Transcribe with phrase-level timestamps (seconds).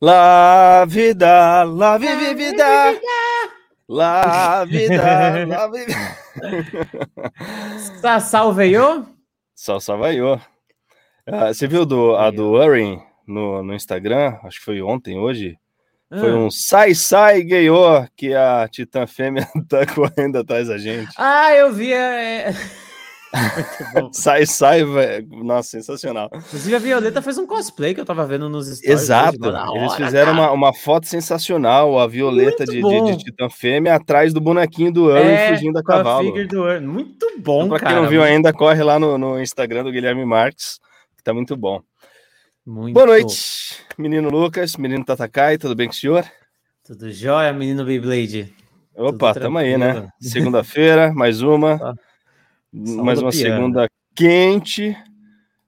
[0.00, 2.94] La vida, la vivi vida.
[3.88, 5.92] La vida, la vivi.
[8.20, 9.04] Salveiô?
[9.54, 10.38] Só salvaiô.
[11.26, 14.38] Ah, você viu do, a do Urin no, no Instagram?
[14.42, 15.58] Acho que foi ontem, hoje.
[16.08, 16.36] Foi Ah.
[16.36, 21.12] um sai, sai, gayô, que a Titã Fêmea tá correndo atrás da gente.
[21.18, 21.92] Ah, eu vi.
[21.92, 22.89] é- bom.
[24.12, 25.28] Sai, sai, velho.
[25.44, 26.28] Nossa, sensacional.
[26.34, 29.02] Inclusive, a Violeta fez um cosplay que eu tava vendo nos stories.
[29.02, 29.38] Exato.
[29.40, 30.46] hoje, da Eles hora, fizeram cara.
[30.48, 35.04] uma, uma foto sensacional, a Violeta de, de, de Titã Fêmea atrás do bonequinho do
[35.04, 36.24] Urin É, fugindo a a cavalo.
[36.26, 37.92] figure do Muito bom, Então, pra cara.
[37.94, 40.78] quem não viu ainda, corre lá no, no Instagram do Guilherme Marques,
[41.16, 41.80] que tá muito bom.
[42.66, 42.94] Muito.
[42.94, 46.24] Boa noite, menino Lucas, menino Tatakai, tudo bem com o senhor?
[46.84, 48.52] Tudo jóia, menino Beyblade?
[48.94, 50.08] Opa, tamo aí, né?
[50.20, 51.96] Segunda-feira, mais uma.
[52.72, 53.32] Mais uma rodopiando.
[53.32, 54.96] segunda quente.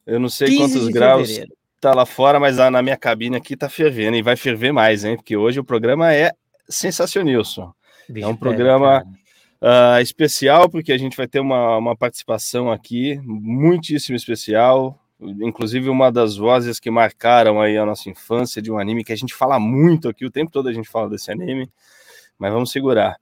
[0.06, 1.52] Eu não sei 15 quantos graus fevereiro.
[1.80, 5.04] tá lá fora, mas lá na minha cabine aqui tá fervendo e vai ferver mais,
[5.04, 5.16] hein?
[5.16, 6.32] Porque hoje o programa é
[6.68, 7.72] sensacionilson.
[8.08, 9.04] Bicho É um programa-.
[9.64, 14.98] Ah, especial, porque a gente vai ter uma, uma participação aqui muitíssimo especial.
[15.20, 19.16] Inclusive, uma das vozes que marcaram aí a nossa infância de um anime que a
[19.16, 21.70] gente fala muito aqui, o tempo todo a gente fala desse anime,
[22.36, 23.21] mas vamos segurar.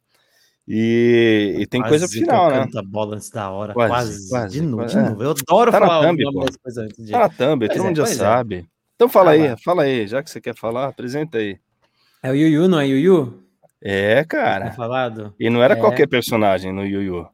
[0.73, 2.59] E, e tem coisa pro Quase final, né?
[2.61, 3.73] tocando a bola antes da hora.
[3.73, 4.29] Quase, Quase.
[4.31, 5.03] quase, de, novo, quase.
[5.03, 5.23] de novo.
[5.25, 7.11] Eu adoro Tá falar thumb, o nome das coisas antes de.
[7.11, 8.07] Tá na thumb, Pois todo é, mundo já é.
[8.07, 8.67] sabe.
[8.95, 9.57] Então fala Tá aí, lá.
[9.57, 11.59] fala aí, já que você quer falar, apresenta aí.
[12.23, 13.43] É o Yuyu, não é Yuyu?
[13.83, 14.71] É, cara.
[14.73, 15.35] falado?
[15.41, 15.77] E não era É.
[15.77, 17.27] qualquer personagem no Yu Yu.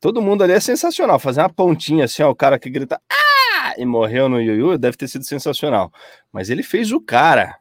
[0.00, 1.18] Todo mundo ali é sensacional.
[1.18, 3.74] Fazer uma pontinha assim, ó, o cara que grita ah!
[3.76, 5.92] e morreu no Yu Yu deve ter sido sensacional.
[6.32, 7.56] Mas ele fez o cara.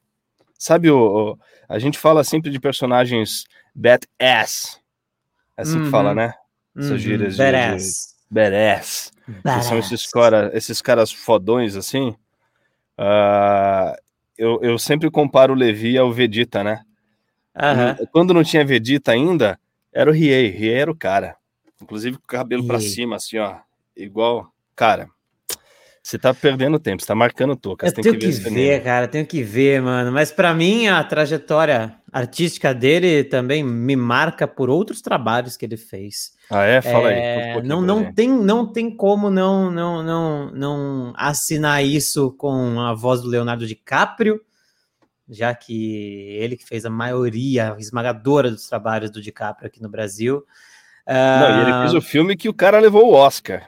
[0.57, 0.97] Sabe, o,
[1.33, 1.37] o-
[1.67, 3.43] a gente fala sempre de personagens
[3.75, 4.79] badass.
[5.59, 5.91] É assim que Uhum.
[5.91, 6.33] fala, né?
[6.77, 8.15] Essas Uhum, gírias de- badass.
[8.31, 9.11] Badass.
[9.25, 10.11] Que são esses, Badass.
[10.11, 12.15] cara, esses caras fodões assim.
[12.97, 13.95] Ah,
[14.37, 16.81] eu, eu sempre comparo o Levi ao Vegeta, né?
[17.55, 17.97] Aham.
[18.11, 19.59] Quando não tinha Vegeta ainda,
[19.93, 20.47] era o Riei.
[20.49, 21.35] Riei era o cara.
[21.81, 22.89] Inclusive com o cabelo pra Riei.
[22.89, 23.57] cima, assim, ó.
[23.95, 24.51] Igual.
[24.75, 25.09] Cara,
[26.01, 27.87] você tá perdendo tempo, você tá marcando toca.
[27.87, 30.11] Eu tenho que que ver cara, tenho que ver, mano.
[30.11, 35.77] Mas pra mim, a trajetória artística dele também me marca por outros trabalhos que ele
[35.77, 36.31] fez.
[36.49, 36.81] Ah, é?
[36.81, 37.59] Fala É, aí.
[37.59, 42.93] um não, não tem, não tem como não, não, não, não assinar isso com a
[42.93, 44.41] voz do Leonardo DiCaprio,
[45.29, 50.43] já que ele que fez a maioria esmagadora dos trabalhos do DiCaprio aqui no Brasil.
[51.07, 53.67] Não, e ele Ah, fez o filme que o cara levou o Oscar.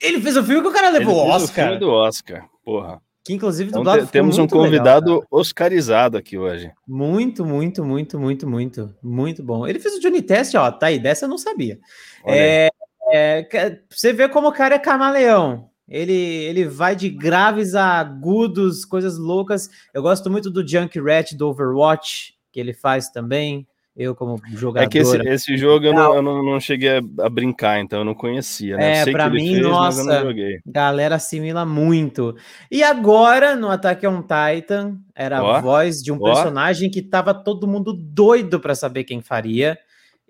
[0.00, 2.48] Ele fez o filme que o cara levou o fez o Oscar, filme do Oscar.
[2.64, 3.00] Porra.
[3.24, 5.26] que inclusive Então te- ficou temos um legal, convidado cara.
[5.30, 6.70] oscarizado aqui hoje.
[6.86, 9.66] Muito, muito, muito, muito, muito, muito bom.
[9.66, 11.78] Ele fez o Johnny Test, ó, tá aí, dessa eu não sabia.
[12.26, 12.68] É,
[13.12, 15.68] é, você vê como o cara é camaleão.
[15.88, 19.68] Ele, ele vai de graves a agudos, coisas loucas.
[19.92, 23.66] Eu gosto muito do Junkrat do Overwatch, que ele faz também.
[24.02, 24.86] Eu, como jogador.
[24.86, 28.04] É que esse, esse jogo eu, não, eu não, não cheguei a, brincar, então eu
[28.06, 29.00] não conhecia, né?
[29.00, 30.24] É, pra mim, fez, nossa.
[30.64, 32.34] galera assimila muito.
[32.70, 36.24] E agora, no Attack on Titan, era Ó, a voz de um ó.
[36.24, 39.78] personagem que tava todo mundo doido pra saber quem faria.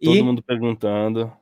[0.03, 1.33] Todo e mundo perguntando.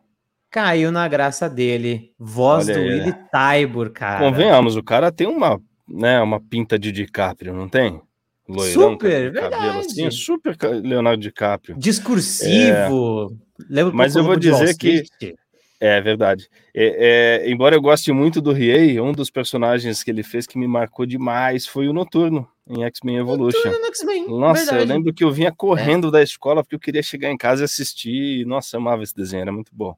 [0.50, 2.12] caiu na graça dele.
[2.18, 4.18] Voz Olha do aí, Willy Tybur, cara.
[4.18, 5.58] Convenhamos, o cara tem uma,
[5.88, 8.02] né, uma pinta de DiCaprio, não tem?
[8.48, 11.76] Loirão, Super, ca- cabelo assim, super Leonardo DiCaprio.
[11.78, 13.36] Discursivo.
[13.68, 15.34] Lembra um Mas eu vou dizer que- Street?
[15.80, 16.48] É verdade.
[16.74, 20.58] É, é, embora eu goste muito do Riei, um dos personagens que ele fez que
[20.58, 23.70] me marcou demais foi o Noturno em X-Men Evolution.
[23.70, 24.78] No X-Men, Nossa, verdade.
[24.78, 24.82] É.
[24.82, 27.64] eu lembro que eu vinha correndo da escola porque eu queria chegar em casa e
[27.64, 28.44] assistir.
[28.44, 29.94] Nossa, eu amava esse desenho, era muito bom.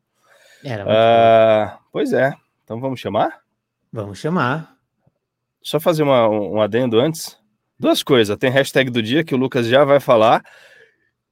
[0.62, 0.92] Era muito bom.
[0.94, 3.38] Ah, pois é, então vamos chamar?
[3.90, 4.74] Vamos chamar.
[5.62, 7.38] Só fazer uma- um, um adendo antes.
[7.80, 8.36] Duas coisas.
[8.36, 10.44] Tem hashtag do dia que o Lucas já vai falar.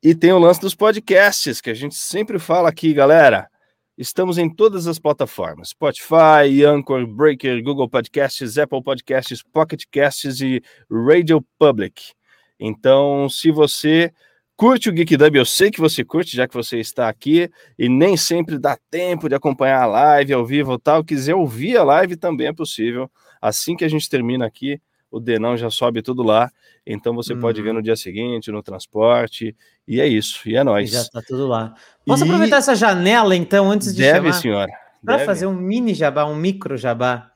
[0.02, 3.50] E tem o lance dos podcasts, que a gente sempre fala aqui, galera.
[3.98, 10.62] Estamos em todas as plataformas: Spotify, Anchor, Breaker, Google Podcasts, Apple Podcasts, Pocket Casts e
[10.90, 12.14] Radio Public.
[12.58, 14.10] Então, se você
[14.56, 17.90] curte o Geek Dub, eu sei que você curte, já que você está aqui, e
[17.90, 21.04] nem sempre dá tempo de acompanhar a live ao vivo ou tal.
[21.04, 23.10] Quiser ouvir a live também é possível.
[23.38, 24.80] Assim que a gente termina aqui,
[25.10, 26.50] o Denão já sobe tudo lá.
[26.86, 27.66] Então você pode Uhum.
[27.66, 29.54] ver no dia seguinte, no transporte.
[29.86, 30.48] E é isso.
[30.48, 30.90] E é nóis.
[30.90, 31.74] já tá tudo lá.
[32.06, 34.32] Posso E aproveitar essa janela, então, antes de Deve, chamar?
[34.40, 34.72] senhora.
[35.04, 37.30] Para fazer um mini jabá, um micro jabá.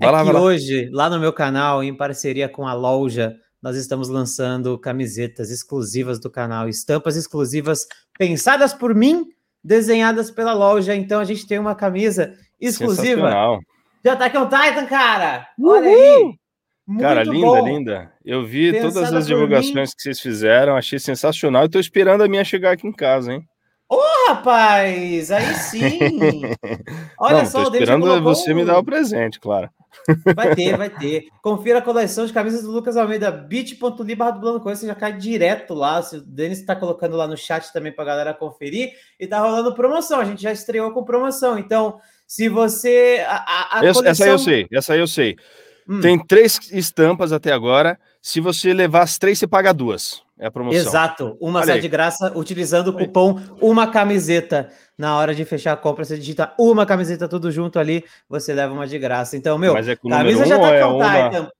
[0.00, 0.40] É Vai lá, que lá.
[0.40, 6.18] hoje, lá no meu canal, em parceria com a loja, nós estamos lançando camisetas exclusivas
[6.18, 7.86] do canal, estampas exclusivas
[8.18, 9.24] pensadas por mim,
[9.62, 10.94] desenhadas pela loja.
[10.94, 13.60] Então a gente tem uma camisa exclusiva Sensacional.
[14.02, 15.46] de Attack on Titan, cara!
[15.62, 16.34] Olha aí!
[16.86, 17.66] Muito Cara, linda, bom.
[17.66, 18.12] linda.
[18.24, 21.64] Eu vi Pensada todas as divulgações que vocês fizeram, achei sensacional.
[21.64, 23.48] E tô esperando a minha chegar aqui em casa, hein?
[23.88, 25.98] Ô, oh, rapaz, aí sim!
[27.18, 29.70] Olha Não, só, tô esperando você me dar o presente, claro.
[30.34, 31.28] Vai ter, vai ter.
[31.42, 35.16] Confira a coleção de camisas do Lucas Almeida, bit.ly barra dublando coisa, você já cai
[35.16, 36.00] direto lá.
[36.00, 38.92] O Denis está colocando lá no chat também para a galera conferir.
[39.18, 41.58] E tá rolando promoção, a gente já estreou com promoção.
[41.58, 43.24] Então, se você.
[43.26, 44.26] A, a essa, coleção...
[44.26, 45.36] essa eu sei, essa aí eu sei.
[45.88, 46.00] Hum.
[46.00, 47.98] Tem três estampas até agora.
[48.20, 50.22] Se você levar as três, você paga duas.
[50.38, 50.80] É a promoção.
[50.80, 51.36] Exato.
[51.40, 54.70] Uma sai de graça utilizando o cupom Uma Camiseta.
[54.96, 58.72] Na hora de fechar a compra, você digita uma camiseta tudo junto ali, você leva
[58.72, 59.36] uma de graça.
[59.36, 61.30] Então, meu, Mas é com camisa já tá é uma...
[61.30, 61.50] Titan.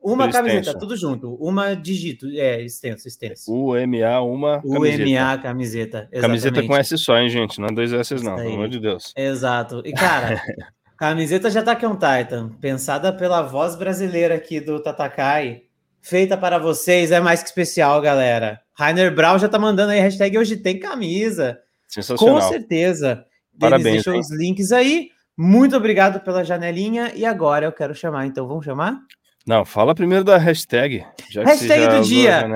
[0.00, 1.34] Uma camiseta, tudo junto.
[1.34, 3.52] Uma digito, é, extenso, extenso.
[3.52, 5.04] UMA, uma camiseta.
[5.04, 5.98] UMA, camiseta.
[6.10, 6.20] Exatamente.
[6.20, 7.60] Camiseta com S só, hein, gente?
[7.60, 9.12] Não é dois S, não, pelo amor de Deus.
[9.16, 9.82] Exato.
[9.84, 10.40] E, cara,
[10.98, 15.62] camiseta tá aqui um Titan, pensada pela voz brasileira aqui do Tatakai
[16.00, 18.60] feita para vocês, é mais que especial, galera.
[18.74, 21.58] Rainer Brown já tá mandando aí, hashtag hoje tem camisa.
[21.86, 22.36] Sensacional.
[22.36, 23.24] Com certeza.
[23.58, 23.96] Parabéns.
[23.96, 24.20] Deixou hein?
[24.20, 25.10] os links aí.
[25.36, 27.12] Muito obrigado pela janelinha.
[27.14, 28.98] E agora eu quero chamar, então vamos chamar?
[29.46, 31.04] Não, fala primeiro da hashtag.
[31.44, 32.46] hashtag do dia.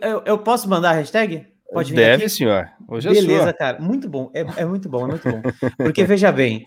[0.00, 1.46] Eu, eu, posso mandar a hashtag?
[1.72, 2.34] Pode vir Deve, aqui?
[2.34, 2.68] senhor.
[2.88, 3.80] Hoje é Beleza, cara.
[3.80, 4.30] Muito bom.
[4.34, 5.40] É, é muito bom, é muito bom.
[5.76, 6.66] Porque, veja bem,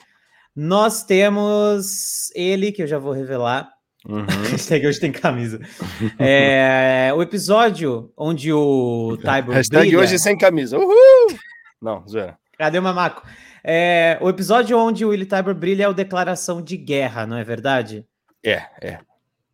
[0.56, 3.70] nós temos ele, que eu já vou revelar,
[4.08, 4.26] Uhum.
[4.52, 5.60] Hashtag hoje tem camisa.
[6.20, 10.00] É, o episódio onde o Tybor Hashtag brilha...
[10.00, 10.78] hoje sem camisa.
[10.78, 11.38] Uhul!
[11.82, 12.38] Não, zoeira.
[12.58, 13.26] Cadê o mamaco?
[13.64, 17.44] É, o episódio onde o Willy Tybor brilha é o Declaração de Guerra, não é
[17.44, 18.06] verdade?
[18.46, 19.00] É, é.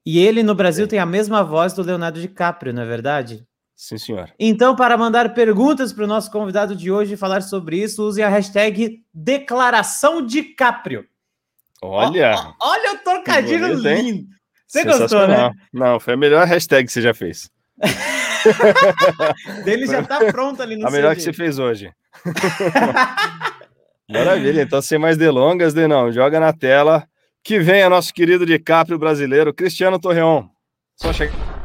[0.05, 0.87] E ele no Brasil é.
[0.87, 3.45] tem a mesma voz do Leonardo DiCaprio, não é verdade?
[3.81, 4.29] Sim, senhor.
[4.37, 8.21] Então, para mandar perguntas para o nosso convidado de hoje e falar sobre isso, use
[8.21, 11.05] a hashtag Declaração DiCaprio.
[11.81, 12.53] Olha!
[12.61, 14.27] olha o trocadilho lindo!
[14.67, 15.49] Você gostou, né?
[15.71, 17.49] Não, foi a melhor hashtag que você já fez.
[19.63, 21.89] Dele já tá pronto ali no A melhor que você fez hoje.
[24.11, 27.07] Maravilha, então sem mais delongas, Denão, joga na tela
[27.41, 30.49] que venha nosso querido DiCaprio brasileiro, Cristiano Torreon.
[30.97, 31.58] Só chegar.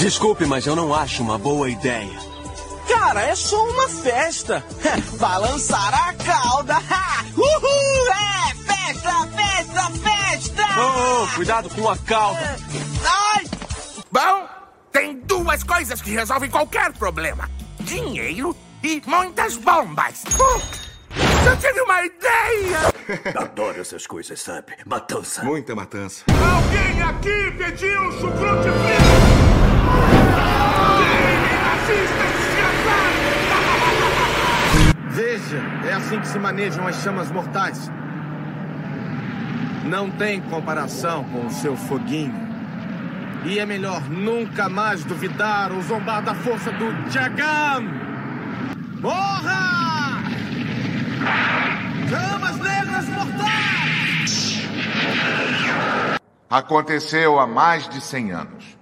[0.00, 2.18] Desculpe, mas eu não acho uma boa ideia.
[2.88, 4.64] Cara, é só uma festa.
[5.18, 6.78] Balançar a cauda.
[7.36, 8.08] Uhul!
[8.08, 10.62] É festa, festa, festa!
[10.80, 12.56] Oh, oh, cuidado com a cauda.
[13.34, 13.44] Ai!
[14.10, 14.48] Bom,
[14.90, 17.50] tem duas coisas que resolvem qualquer problema:
[17.80, 20.22] dinheiro e muitas bombas.
[20.22, 22.78] Uh, eu tive uma ideia!
[23.38, 24.76] Adoro essas coisas, sabe?
[24.86, 25.44] Matança.
[25.44, 26.24] Muita matança.
[26.28, 29.50] Alguém aqui pediu chucrute frito?
[35.10, 37.88] Veja, é assim que se manejam as chamas mortais.
[39.84, 42.50] Não tem comparação com o seu foguinho.
[43.44, 47.84] E é melhor nunca mais duvidar ou zombar da força do Jagan.
[49.00, 50.20] Morra!
[52.08, 54.68] Chamas negras mortais!
[56.50, 58.78] Aconteceu há mais de 100 anos.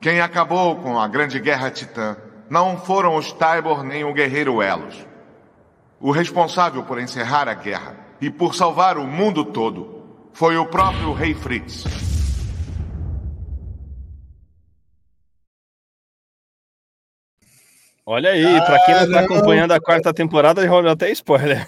[0.00, 2.16] Quem acabou com a Grande Guerra Titã
[2.48, 5.06] não foram os Tybor nem o Guerreiro Elos.
[5.98, 11.12] O responsável por encerrar a guerra e por salvar o mundo todo foi o próprio
[11.14, 11.84] Rei Fritz.
[18.08, 21.66] Olha aí, para quem não está acompanhando a quarta temporada, já rolou até spoiler.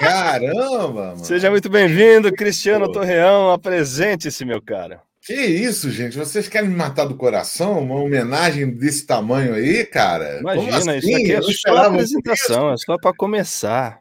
[0.00, 1.24] Caramba, mano.
[1.24, 2.92] Seja muito bem-vindo, Cristiano Pô.
[2.92, 3.52] Torreão.
[3.52, 5.00] Apresente-se, meu cara.
[5.22, 6.18] Que isso, gente?
[6.18, 7.78] Vocês querem me matar do coração?
[7.78, 10.40] Uma homenagem desse tamanho aí, cara?
[10.40, 10.98] Imagina, assim?
[10.98, 14.00] isso aqui é só apresentação, é só para começar.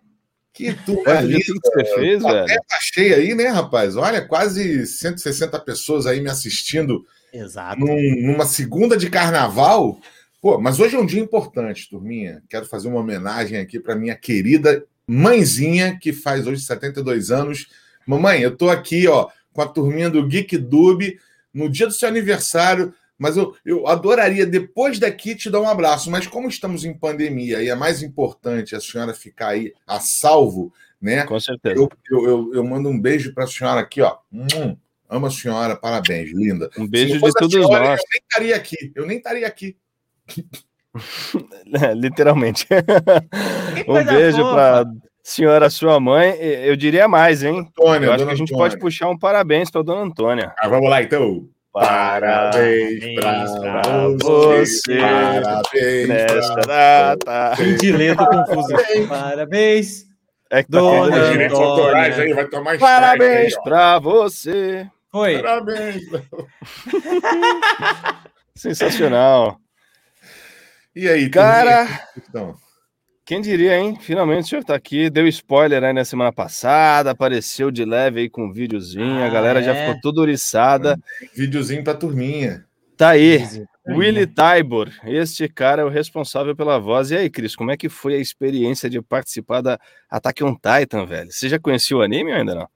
[0.52, 1.40] Que turma linda.
[1.40, 2.46] que você fez, velho.
[2.68, 3.96] Tá cheia aí, né, rapaz?
[3.96, 7.06] Olha, quase 160 pessoas aí me assistindo.
[7.32, 7.80] Exato.
[7.80, 10.00] Num, numa segunda de carnaval.
[10.42, 12.42] Pô, mas hoje é um dia importante, turminha.
[12.50, 17.68] Quero fazer uma homenagem aqui para minha querida mãezinha, que faz hoje 72 anos.
[18.08, 21.18] Mamãe, eu tô aqui, ó, com a turminha do Geek Dub,
[21.54, 22.94] no dia do seu aniversário.
[23.18, 26.10] Mas eu, eu adoraria, depois daqui, te dar um abraço.
[26.10, 30.74] Mas como estamos em pandemia e é mais importante a senhora ficar aí a salvo,
[31.00, 31.24] né?
[31.26, 31.76] Com certeza.
[31.76, 34.18] Eu, eu, eu, eu mando um beijo para a senhora aqui, ó.
[34.34, 34.76] Hum,
[35.08, 36.72] amo a senhora, parabéns, linda.
[36.76, 38.00] Um beijo de todos senhora, nós.
[38.00, 39.78] Eu nem estaria aqui, eu nem estaria aqui.
[41.82, 42.68] É, literalmente.
[43.88, 44.84] um beijo para
[45.24, 46.36] senhora, sua mãe.
[46.40, 47.60] Eu diria mais, hein?
[47.60, 48.72] Antônia, eu acho que a gente Antônia.
[48.72, 50.54] pode puxar um parabéns para dona Antônia.
[50.60, 51.48] Ah, vamos lá, então.
[51.74, 53.46] Parabéns pra
[54.20, 57.54] você, parabéns nesta data.
[57.80, 58.74] De letra confuso.
[59.08, 60.04] Parabéns
[60.50, 61.46] É que tá Dona Direitos gente.
[61.46, 61.66] Antônia.
[61.70, 64.86] autorais aí, vai tomar Parabéns pra você.
[65.10, 65.42] Foi.
[65.42, 66.04] Parabéns.
[68.56, 69.58] Sensacional.
[70.96, 71.88] E aí, Cara?
[72.18, 72.56] Então,
[73.26, 73.98] quem diria, hein?
[74.00, 75.10] Finalmente o senhor tá aqui.
[75.10, 79.22] Deu spoiler aí na semana passada, apareceu de leve aí com um videozinho.
[79.22, 79.86] a Ah, galera já é?
[79.88, 80.98] ficou toda oriçada.
[81.36, 82.66] videozinho pra turminha.
[82.98, 83.44] Tá aí.
[83.90, 87.10] Willy Tybor, este cara é o responsável pela voz.
[87.10, 91.06] E aí, Cris, como é que foi a experiência de participar da Attack on Titan,
[91.08, 91.32] velho?
[91.32, 92.68] Você já conhecia o anime ou ainda não?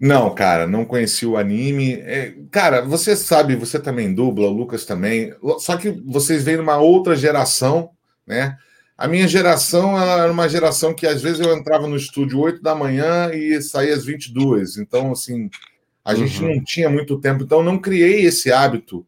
[0.00, 1.94] Não, cara, não conheci o anime.
[1.94, 5.34] É, cara, você sabe, você também dubla, o Lucas também.
[5.58, 7.90] Só que vocês vêm numa outra geração,
[8.26, 8.56] né?
[8.98, 12.74] A minha geração era uma geração que às vezes eu entrava no estúdio 8 da
[12.74, 14.76] manhã e saía às 22.
[14.76, 15.48] Então, assim,
[16.04, 16.56] a gente Uhum.
[16.56, 17.44] não tinha muito tempo.
[17.44, 19.06] Então, eu não criei esse hábito.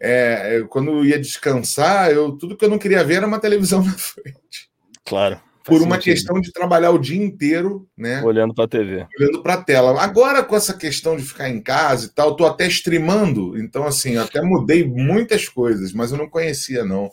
[0.00, 3.40] É, eu- quando eu ia descansar, eu, tudo que eu não queria ver era uma
[3.40, 4.70] televisão na frente.
[5.04, 5.40] Claro.
[5.64, 6.02] Por uma sentido.
[6.14, 8.20] questão de trabalhar o dia inteiro, né?
[8.22, 9.06] Olhando pra TV.
[9.18, 10.00] olhando para a tela.
[10.02, 13.86] Agora, com essa questão de ficar em casa e tal, eu tô até streamando, então,
[13.86, 17.10] assim, eu até mudei muitas coisas, mas eu não conhecia, não,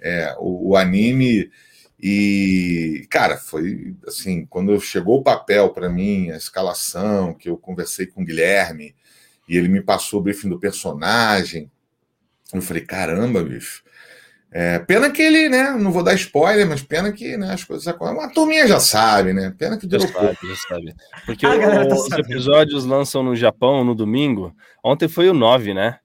[0.00, 1.48] é, o, o anime.
[2.02, 8.06] E, cara, foi assim, quando chegou o papel para mim, a escalação, que eu conversei
[8.06, 8.96] com o Guilherme,
[9.48, 11.70] e ele me passou o briefing do personagem,
[12.52, 13.84] eu falei, caramba, bicho.
[14.54, 15.70] É, pena que ele, né?
[15.70, 18.24] Não vou dar spoiler, mas pena que né, as coisas acontecem.
[18.24, 19.54] A turminha já sabe, né?
[19.56, 20.12] Pena que pouco.
[20.12, 20.94] sabe, já sabe.
[21.24, 22.30] Porque galera tá os sabendo.
[22.30, 24.54] episódios lançam no Japão no domingo.
[24.84, 25.98] Ontem foi o 9, né?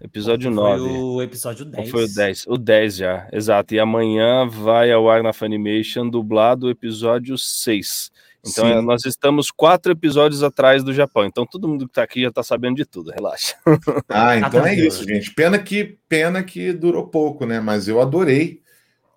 [0.00, 0.82] Episódio Foi 9.
[0.82, 1.90] o episódio Ou 10.
[1.90, 2.44] foi o 10?
[2.46, 3.74] O 10 já, exato.
[3.74, 8.10] E amanhã vai ao ar na Funimation dublado o episódio 6.
[8.46, 8.72] Então Sim.
[8.72, 11.24] é, nós estamos quatro episódios atrás do Japão.
[11.24, 13.56] Então todo mundo que tá aqui já tá sabendo de tudo, relaxa.
[14.08, 15.34] Ah, então é isso, gente.
[15.34, 17.58] Pena que pena que durou pouco, né?
[17.60, 18.60] Mas eu adorei,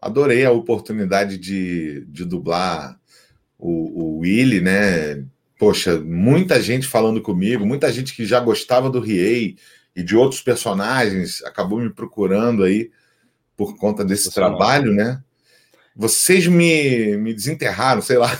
[0.01, 2.99] adorei a oportunidade de, de dublar
[3.57, 5.23] o, o Willy, né?
[5.59, 9.57] Poxa, muita gente falando comigo, muita gente que já gostava do Riei
[9.99, 12.89] e de outros personagens acabou me procurando aí
[13.57, 15.21] por conta desse trabalho, né?
[15.93, 18.31] Vocês me, me desenterraram, sei lá,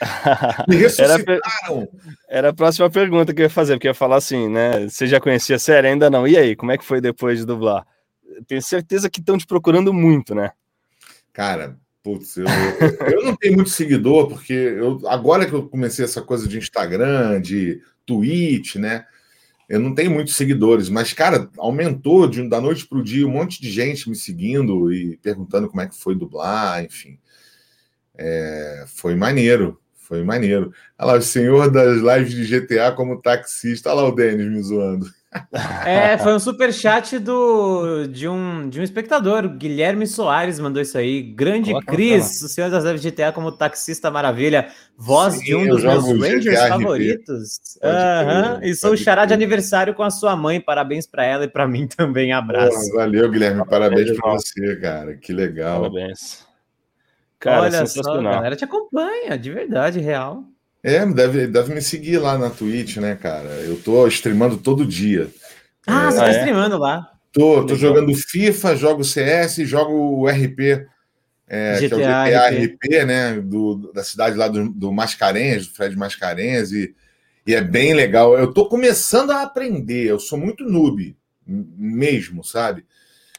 [0.68, 1.88] me Era, ressuscitaram.
[2.28, 4.86] era a próxima pergunta que eu ia fazer, porque eu ia falar assim, né?
[4.90, 5.88] Você já conhecia a série?
[5.88, 6.28] Ainda não.
[6.28, 7.86] E aí, como é que foi depois de dublar?
[8.46, 10.50] Tenho certeza que estão te procurando muito, né?
[11.32, 12.44] Cara, putz, eu,
[13.10, 17.40] eu não tenho muito seguidor, porque eu, agora que eu comecei essa coisa de Instagram,
[17.40, 19.06] de Twitch, né?
[19.70, 23.30] Eu não tenho muitos seguidores, mas, cara, aumentou de, da noite para o dia um
[23.30, 27.20] monte de gente me seguindo e perguntando como é que foi dublar, enfim.
[28.18, 30.74] É, foi maneiro, foi maneiro.
[30.98, 33.90] Olha lá, o senhor das lives de GTA como taxista.
[33.90, 35.06] Olha lá o Denis me zoando.
[35.86, 40.98] É, foi um super chat do, de, um, de um espectador, Guilherme Soares mandou isso
[40.98, 41.22] aí.
[41.22, 45.68] Grande Coloca Cris, o senhor das Leves GTA como taxista maravilha, voz Sim, de um
[45.68, 47.60] dos meus Rangers GTA favoritos.
[47.80, 51.66] Crer, E sou xará de aniversário com a sua mãe, parabéns pra ela e pra
[51.68, 52.90] mim também, abraço.
[52.90, 53.64] Porra, valeu, Guilherme.
[53.66, 55.16] Parabéns para você, cara.
[55.16, 55.82] Que legal.
[55.82, 56.44] Parabéns.
[57.38, 60.44] Cara, Olha só, a galera te acompanha, de verdade, real.
[60.82, 63.48] É, deve, deve me seguir lá na Twitch, né, cara?
[63.48, 65.28] Eu tô streamando todo dia.
[65.86, 66.36] Ah, você Ah, tá é?
[66.38, 67.12] streamando lá.
[67.32, 70.86] Tô, tô jogando FIFA, jogo CS, jogo o RP,
[71.46, 72.86] é, que é o GTA GTA RP.
[72.86, 73.40] RP, né?
[73.40, 76.94] Do, da cidade lá do, do Mascarenhas, do Fred Mascarenhas, e,
[77.46, 78.36] e é bem legal.
[78.36, 82.84] Eu tô começando a aprender, eu sou muito noob, mesmo, sabe?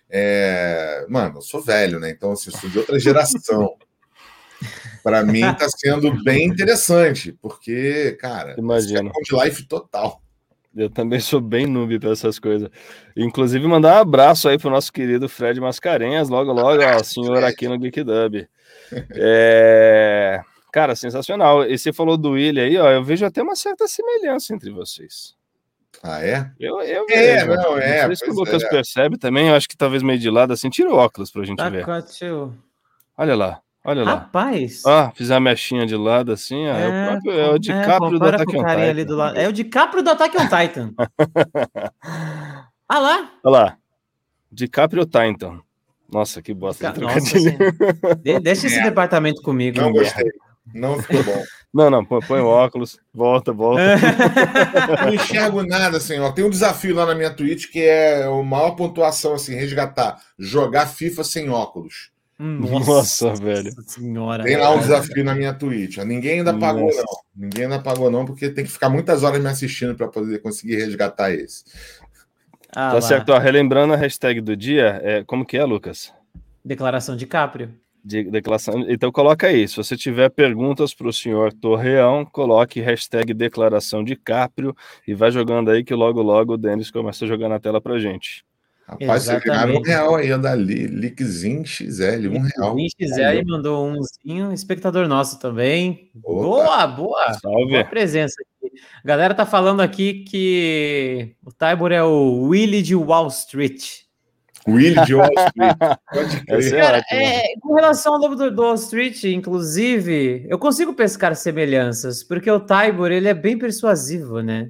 [0.09, 2.09] É, mano, eu sou velho, né?
[2.11, 3.75] Então, assim, eu sou de outra geração.
[5.03, 9.09] Para mim tá sendo bem interessante, porque, cara, Imagino.
[9.09, 10.21] é de life total.
[10.75, 12.69] Eu também sou bem noob para essas coisas.
[13.17, 17.43] Inclusive, mandar um abraço aí pro nosso querido Fred Mascarenhas, logo, logo, ó, o senhor
[17.43, 18.47] aqui no Geek Dub.
[19.13, 20.41] É...
[20.71, 21.65] Cara, sensacional.
[21.65, 25.35] E você falou do William aí, ó, eu vejo até uma certa semelhança entre vocês.
[26.01, 26.49] Ah, é?
[26.57, 27.47] Eu, eu É, vejo.
[27.53, 28.69] não, é, sei se o Lucas é.
[28.69, 31.57] percebe também, eu acho que talvez meio de lado assim, tira o óculos pra gente
[31.57, 31.85] Tá ver.
[32.03, 32.55] tio-
[33.17, 34.11] Olha lá, olha lá.
[34.15, 34.83] Rapaz.
[34.85, 38.19] Ah, fiz a mechinha de lado assim, ó, é, o próprio, é o DiCaprio do
[38.19, 38.89] compara Attack on Titan.
[38.89, 39.37] ali do lado.
[39.39, 40.93] É o DiCaprio do Attack on Titan.
[42.87, 43.31] ah lá.
[43.43, 43.77] Olha lá,
[44.51, 45.59] DiCaprio Titan.
[46.11, 47.57] Nossa, que bosta de Nossa, assim,
[48.21, 48.83] de- deixa esse É.
[48.83, 49.79] departamento comigo.
[49.79, 50.29] Não gostei.
[50.73, 51.43] Não ficou bom.
[51.73, 53.81] Não, não, põe, põe o óculos, volta, volta.
[55.05, 56.29] não enxergo nada, assim, ó.
[56.29, 60.17] Tem um desafio lá na minha Twitch que é a maior pontuação, assim, resgatar.
[60.37, 62.11] Jogar FIFA sem óculos.
[62.41, 63.71] Nossa, velho.
[63.85, 64.43] senhora.
[64.43, 65.97] Tem lá um desafio na minha Twitch.
[65.99, 66.97] Ninguém ainda pagou, Nossa.
[67.03, 67.43] não.
[67.45, 70.75] Ninguém ainda pagou, não, porque tem que ficar muitas horas me assistindo para poder conseguir
[70.77, 71.63] resgatar esse.
[72.69, 73.01] Ah, Tá lá.
[73.01, 76.11] certo, ó, relembrando a hashtag do dia, é, como que é, Lucas?
[76.65, 77.73] Declaração de Caprio.
[78.03, 78.83] De declaração.
[78.89, 79.67] Então coloca aí.
[79.67, 84.75] Se você tiver perguntas para o senhor Torreão, coloque hashtag declaração de Caprio
[85.07, 87.99] e vai jogando aí que logo logo o Denis começa a jogar na tela pra
[87.99, 88.43] gente.
[88.87, 92.75] Rapaz, você ganharam um real aí da Lickzin XL, um real.
[92.77, 96.11] XL mandou umzinho, espectador nosso também.
[96.23, 96.43] Opa.
[96.43, 97.33] Boa, boa.
[97.35, 97.71] Salve.
[97.71, 98.51] Boa presença aqui.
[99.03, 104.01] A galera tá falando aqui que o Tybor é o Willy de Wall Street.
[104.67, 105.77] Willy de Wall Street.
[106.13, 106.71] Pode crer.
[106.71, 112.49] Cara, é, com relação ao Lobo do Wall Street, inclusive, eu consigo pescar semelhanças, porque
[112.49, 114.69] o Tybor, ele é bem persuasivo, né?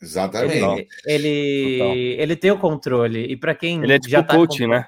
[0.00, 0.88] Exatamente.
[1.04, 3.24] Ele, ele, ele, tem o controle.
[3.24, 4.68] E para quem ele é tipo já tá coach, com...
[4.68, 4.86] né?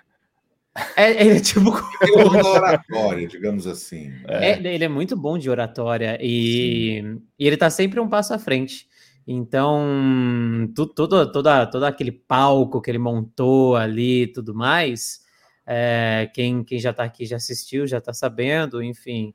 [0.97, 2.47] É, ele é tipo coach.
[2.47, 4.13] oratória, digamos assim.
[4.29, 4.53] É.
[4.53, 7.03] É, ele é muito bom de oratória e,
[7.39, 8.89] e ele tá sempre um passo à frente.
[9.27, 15.21] Então, tu, todo, toda, todo aquele palco que ele montou ali e tudo mais,
[15.67, 19.35] é, quem, quem já está aqui já assistiu, já está sabendo, enfim.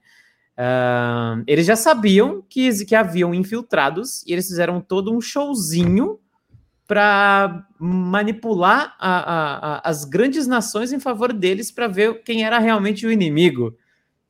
[0.57, 6.19] Uh, eles já sabiam que, que haviam infiltrados e eles fizeram todo um showzinho
[6.87, 12.59] para manipular a, a, a, as grandes nações em favor deles para ver quem era
[12.59, 13.75] realmente o inimigo.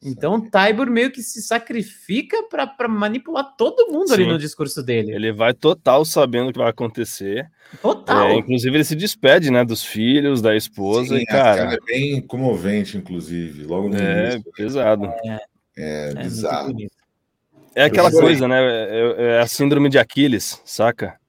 [0.04, 4.14] Então, Tybor meio que se sacrifica para manipular todo mundo Sim.
[4.14, 5.12] ali no discurso dele.
[5.12, 7.50] Ele vai total sabendo o que vai acontecer.
[7.82, 8.30] Total.
[8.30, 11.16] É, inclusive, ele se despede, né, dos filhos, da esposa.
[11.16, 14.52] Sim, e, cara, é bem comovente, inclusive, logo no É, início.
[14.56, 15.06] pesado.
[15.06, 15.40] É,
[15.78, 16.76] é, é bizarro.
[17.76, 18.62] É aquela coisa, né?
[18.64, 21.20] É, é, a síndrome de Aquiles, saca?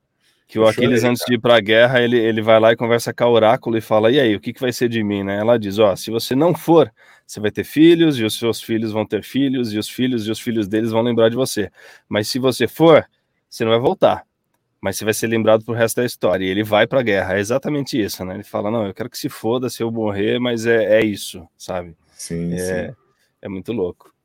[0.46, 3.12] Que o Aquiles, antes de ir para a guerra, ele, ele vai lá e conversa
[3.12, 5.38] com a oráculo e fala: E aí, o que, que vai ser de mim, né?
[5.38, 6.92] Ela diz: Ó, oh, se você não for,
[7.26, 10.30] você vai ter filhos, e os seus filhos vão ter filhos, e os filhos e
[10.30, 11.68] os filhos deles vão lembrar de você.
[12.08, 13.04] Mas se você for,
[13.50, 14.24] você não vai voltar.
[14.80, 16.44] Mas você vai ser lembrado pro resto da história.
[16.44, 17.36] E ele vai para a guerra.
[17.36, 18.34] É exatamente isso, né?
[18.34, 21.44] Ele fala: Não, eu quero que se foda se eu morrer, mas é, é isso,
[21.58, 21.96] sabe?
[22.12, 22.96] Sim, é, sim.
[23.42, 24.15] é muito louco.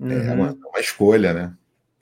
[0.00, 1.52] É uma, uma escolha, né?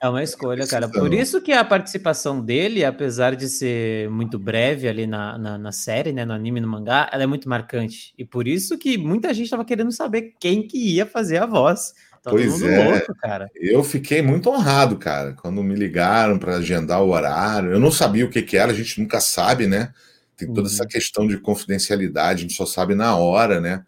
[0.01, 0.87] É uma escolha, cara.
[0.87, 5.71] Por isso que a participação dele, apesar de ser muito breve ali na, na, na,
[5.73, 8.13] série, né, no anime, no mangá, ela é muito marcante.
[8.17, 11.93] E por isso que muita gente estava querendo saber quem que ia fazer a voz.
[12.23, 12.91] Tá pois é.
[12.91, 13.49] Louco, cara.
[13.53, 17.71] Eu fiquei muito honrado, cara, quando me ligaram para agendar o horário.
[17.71, 19.93] Eu não sabia o que, que era, a gente nunca sabe, né?
[20.37, 20.67] Tem toda uhum.
[20.67, 23.83] essa questão de confidencialidade, a gente só sabe na hora, né?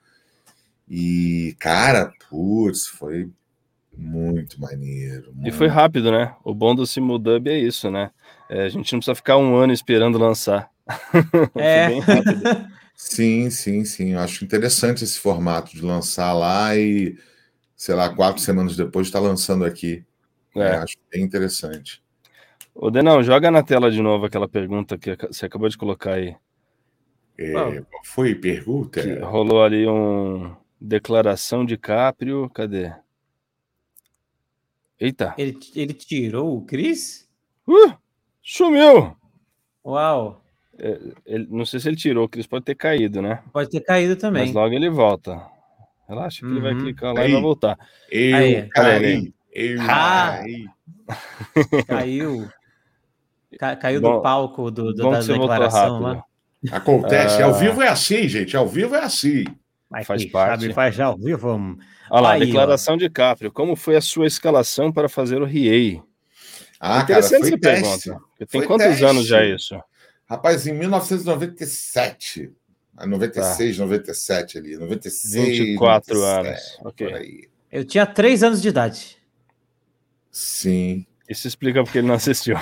[0.89, 3.29] E, cara, putz, foi
[4.01, 5.31] muito maneiro.
[5.33, 5.47] Muito.
[5.47, 6.35] E foi rápido, né?
[6.43, 8.09] O bom do Simuldub é isso, né?
[8.49, 10.69] É, a gente não precisa ficar um ano esperando lançar.
[11.55, 11.89] É.
[12.95, 14.13] sim, sim, sim.
[14.13, 17.15] Eu acho interessante esse formato de lançar lá e,
[17.75, 20.03] sei lá, quatro semanas depois está lançando aqui.
[20.55, 20.59] É.
[20.59, 22.03] É, acho bem interessante.
[22.73, 26.35] Ô, Denão, joga na tela de novo aquela pergunta que você acabou de colocar aí.
[27.37, 29.01] É, qual foi pergunta?
[29.01, 32.49] Que rolou ali um declaração de Caprio.
[32.49, 32.91] Cadê?
[35.01, 35.33] Eita.
[35.35, 37.27] Ele, ele tirou o Chris?
[37.67, 37.91] Uh,
[38.43, 39.17] sumiu!
[39.83, 40.43] Uau!
[40.77, 43.41] É, ele, não sei se ele tirou, o Chris pode ter caído, né?
[43.51, 44.43] Pode ter caído também.
[44.45, 45.43] Mas logo ele volta.
[46.07, 46.51] Relaxa que uhum.
[46.51, 46.79] ele vai uhum.
[46.81, 47.29] clicar lá aí.
[47.29, 47.79] e vai voltar.
[48.11, 48.69] Eu aí.
[48.69, 49.33] caí.
[49.51, 50.37] Eu ah.
[50.37, 50.65] caí.
[51.87, 52.49] Caiu.
[53.59, 56.23] Ca, caiu bom, do palco do, do da declaração lá.
[56.71, 57.41] Acontece.
[57.41, 58.55] Ao vivo é assim, gente.
[58.55, 59.43] Ao vivo é assim.
[59.91, 60.61] Mas faz parte.
[60.61, 61.37] Sabe, faz já ao vivo.
[61.37, 61.83] Vamos...
[62.09, 62.97] Olha lá, Aí, declaração ó.
[62.97, 63.51] de Caprio.
[63.51, 66.01] Como foi a sua escalação para fazer o Riei?
[66.79, 67.59] Ah, cara, foi essa teste.
[67.59, 68.21] pergunta.
[68.49, 69.05] Tem quantos teste.
[69.05, 69.77] anos já isso?
[70.27, 72.51] Rapaz, em 1997.
[73.05, 73.83] 96, tá.
[73.83, 74.77] 97 ali.
[74.77, 75.57] 96.
[75.59, 76.79] 24 97, anos.
[76.85, 77.49] Ok.
[77.71, 79.17] Eu tinha 3 anos de idade.
[80.31, 81.05] Sim.
[81.31, 82.57] Isso explica porque ele não assistiu.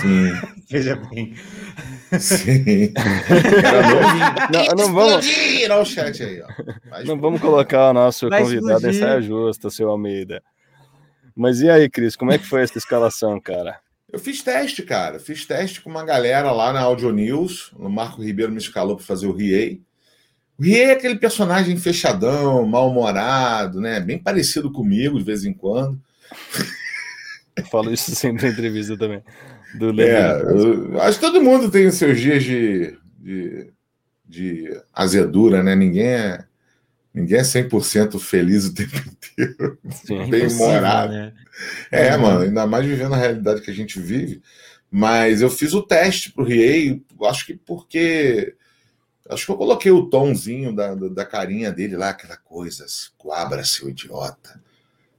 [0.00, 0.32] Sim.
[0.70, 1.34] Veja bem.
[2.16, 2.92] Sim.
[4.52, 5.26] não, não vamos.
[5.26, 7.04] O chat aí, ó.
[7.04, 8.96] não vamos colocar o nosso Vai convidado explodir.
[8.96, 10.40] em saia justa, seu Almeida.
[11.34, 13.80] Mas e aí, Cris, como é que foi essa escalação, cara?
[14.12, 15.18] Eu fiz teste, cara.
[15.18, 17.72] Fiz teste com uma galera lá na Audio News.
[17.76, 19.82] O Marco Ribeiro me escalou para fazer o Riei.
[20.56, 23.98] O Riei é aquele personagem fechadão, mal-humorado, né?
[23.98, 26.00] Bem parecido comigo de vez em quando.
[27.56, 29.22] Eu falo isso sempre em entrevista também.
[29.74, 33.72] Do é, eu, acho que todo mundo tem os seus dias de, de,
[34.24, 35.74] de azedura, né?
[35.74, 36.44] Ninguém é,
[37.12, 38.96] ninguém é 100% feliz o tempo
[39.36, 39.78] inteiro.
[39.90, 41.12] Sim, Bem humorado.
[41.12, 41.32] Né?
[41.90, 44.42] É, é, mano, ainda mais vivendo a realidade que a gente vive.
[44.90, 48.54] Mas eu fiz o teste pro Riei, acho que porque.
[49.28, 52.86] Acho que eu coloquei o tomzinho da, da carinha dele lá, aquela coisa,
[53.18, 54.60] coabra, seu idiota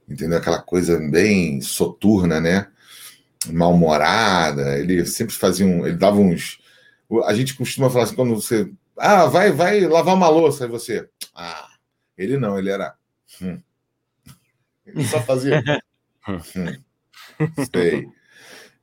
[0.08, 0.38] entendeu?
[0.38, 2.68] Aquela coisa bem soturna, né?
[3.46, 4.78] Mal-humorada.
[4.78, 5.86] Ele sempre fazia um.
[5.86, 6.58] Ele dava uns.
[7.24, 8.70] A gente costuma falar assim, quando você.
[8.96, 10.64] Ah, vai, vai lavar uma louça.
[10.64, 11.08] Aí você.
[11.34, 11.68] Ah,
[12.16, 12.94] Ele não, ele era.
[13.40, 13.60] Hum.
[14.86, 15.62] Ele só fazia.
[16.28, 16.82] hum.
[17.72, 18.08] Sei.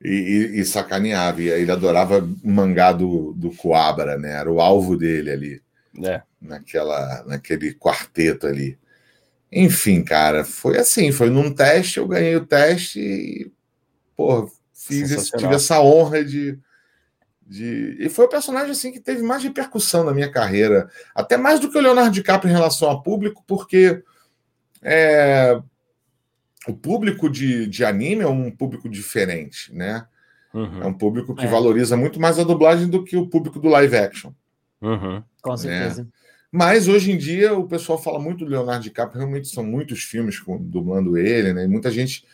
[0.02, 1.42] E, e, e, sacaneava.
[1.42, 4.32] E ele adorava mangá do, do Coabra, né?
[4.32, 5.62] Era o alvo dele ali.
[6.04, 6.22] É.
[6.40, 8.78] Naquela, naquele quarteto ali.
[9.58, 13.50] Enfim, cara, foi assim, foi num teste, eu ganhei o teste e,
[14.14, 16.58] pô, fiz esse, tive essa honra de,
[17.40, 17.96] de.
[17.98, 21.70] E foi o personagem assim que teve mais repercussão na minha carreira, até mais do
[21.70, 24.02] que o Leonardo DiCaprio em relação ao público, porque
[24.82, 25.58] é,
[26.68, 30.06] o público de, de anime é um público diferente, né?
[30.52, 30.82] Uhum.
[30.82, 31.48] É um público que é.
[31.48, 34.32] valoriza muito mais a dublagem do que o público do live action.
[34.82, 35.22] Uhum.
[35.40, 36.06] Com né?
[36.56, 40.40] Mas hoje em dia o pessoal fala muito do Leonardo DiCaprio, realmente são muitos filmes
[40.40, 41.64] com, dublando ele, né?
[41.64, 42.24] E muita gente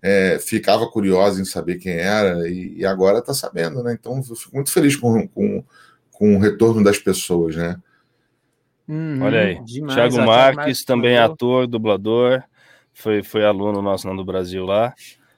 [0.00, 3.92] é, ficava curiosa em saber quem era e, e agora está sabendo, né?
[3.92, 5.62] Então eu fico muito feliz com, com,
[6.10, 7.76] com o retorno das pessoas, né?
[8.88, 9.94] Uhum, Olha aí, demais.
[9.94, 12.42] Thiago Marques, também ator, dublador,
[12.94, 14.94] foi, foi aluno nosso do Brasil lá.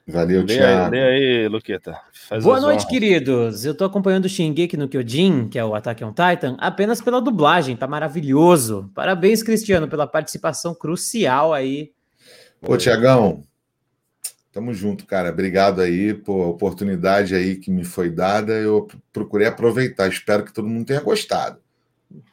[0.09, 0.85] Valeu, lê Thiago.
[0.85, 1.99] Aí, lê aí, Luqueta.
[2.11, 2.89] Faz Boa noite, honras.
[2.89, 3.65] queridos.
[3.65, 7.21] Eu tô acompanhando o Shingeki no Kyojin, que é o Attack on Titan, apenas pela
[7.21, 8.89] dublagem, tá maravilhoso.
[8.95, 11.91] Parabéns, Cristiano, pela participação crucial aí.
[12.61, 13.43] Ô, Tiagão,
[14.51, 15.29] tamo junto, cara.
[15.29, 18.53] Obrigado aí por oportunidade aí que me foi dada.
[18.53, 20.07] Eu procurei aproveitar.
[20.07, 21.59] Espero que todo mundo tenha gostado.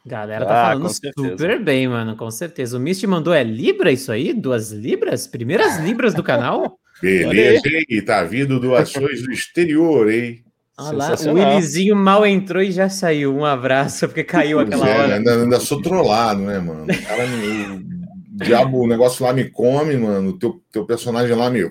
[0.03, 2.77] Galera tá ah, falando super bem, mano, com certeza.
[2.77, 4.33] O Misty mandou é Libra isso aí?
[4.33, 5.27] Duas Libras?
[5.27, 6.79] Primeiras Libras do canal?
[7.01, 8.01] Beleza, hein?
[8.01, 10.43] Tá vindo doações do exterior, hein?
[10.79, 13.35] Olha lá, o Willizinho mal entrou e já saiu.
[13.35, 15.15] Um abraço, porque caiu pois aquela é, hora.
[15.15, 16.83] Ainda, ainda sou trollado, né, mano?
[16.83, 20.29] O, cara, o diabo, o negócio lá me come, mano.
[20.29, 21.67] O teu, teu personagem lá me.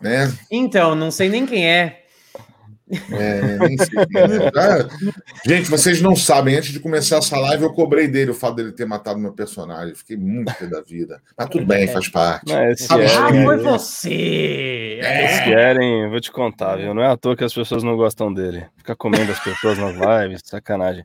[0.00, 0.32] Né?
[0.50, 1.99] Então, não sei nem quem é.
[3.12, 3.98] É, nem sei.
[4.56, 4.88] Ah,
[5.46, 8.72] gente, vocês não sabem, antes de começar essa live, eu cobrei dele o fato dele
[8.72, 9.94] ter matado meu personagem.
[9.94, 11.20] Fiquei muito pé da vida.
[11.36, 12.52] Mas tudo bem, faz parte.
[12.52, 15.00] Mas, ah, foi você!
[15.02, 15.24] É.
[15.24, 16.94] Eles querem, vou te contar, viu?
[16.94, 18.66] Não é à toa que as pessoas não gostam dele.
[18.76, 21.04] Fica comendo as pessoas nas lives, sacanagem.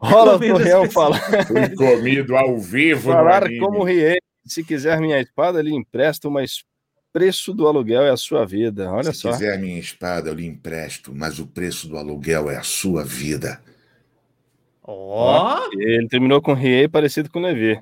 [0.00, 1.20] Rola pro Real falar.
[1.46, 3.12] Fui comido ao vivo.
[3.12, 4.18] Falar como Riei.
[4.44, 6.65] Se quiser minha espada, ele empresta uma espada
[7.16, 8.90] preço do aluguel é a sua vida.
[8.92, 9.32] Olha Se só.
[9.32, 12.62] Se quiser a minha espada, eu lhe empresto, mas o preço do aluguel é a
[12.62, 13.58] sua vida.
[14.82, 15.58] Ó!
[15.58, 15.80] Oh.
[15.80, 17.80] Ele terminou com Riei parecido com o Levi.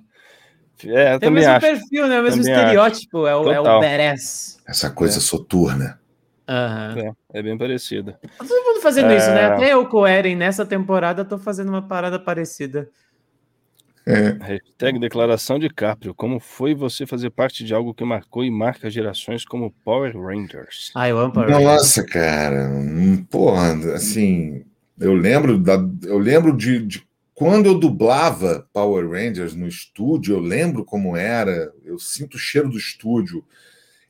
[0.85, 1.67] É, Tem o mesmo acho.
[1.67, 2.21] perfil, né?
[2.21, 3.27] O mesmo também estereótipo.
[3.27, 4.61] É o, é o Beres.
[4.69, 5.21] Essa coisa é.
[5.21, 5.99] soturna.
[6.49, 7.01] Uhum.
[7.33, 8.13] É, é, bem parecido.
[8.13, 9.17] Tá todo mundo fazendo é...
[9.17, 9.47] isso, né?
[9.47, 12.89] Até eu com o Eren nessa temporada tô fazendo uma parada parecida.
[14.07, 14.33] É.
[14.41, 16.15] Hashtag declaração de Caprio.
[16.15, 20.93] Como foi você fazer parte de algo que marcou e marca gerações como Power Rangers?
[20.95, 21.65] Ah, eu amo Power Rangers.
[21.65, 22.69] Nossa, cara.
[22.69, 24.65] Hum, porra, assim,
[25.01, 30.41] eu lembro, da, eu lembro de, de quando eu dublava Power Rangers no estúdio, eu
[30.41, 33.45] lembro como era, eu sinto o cheiro do estúdio.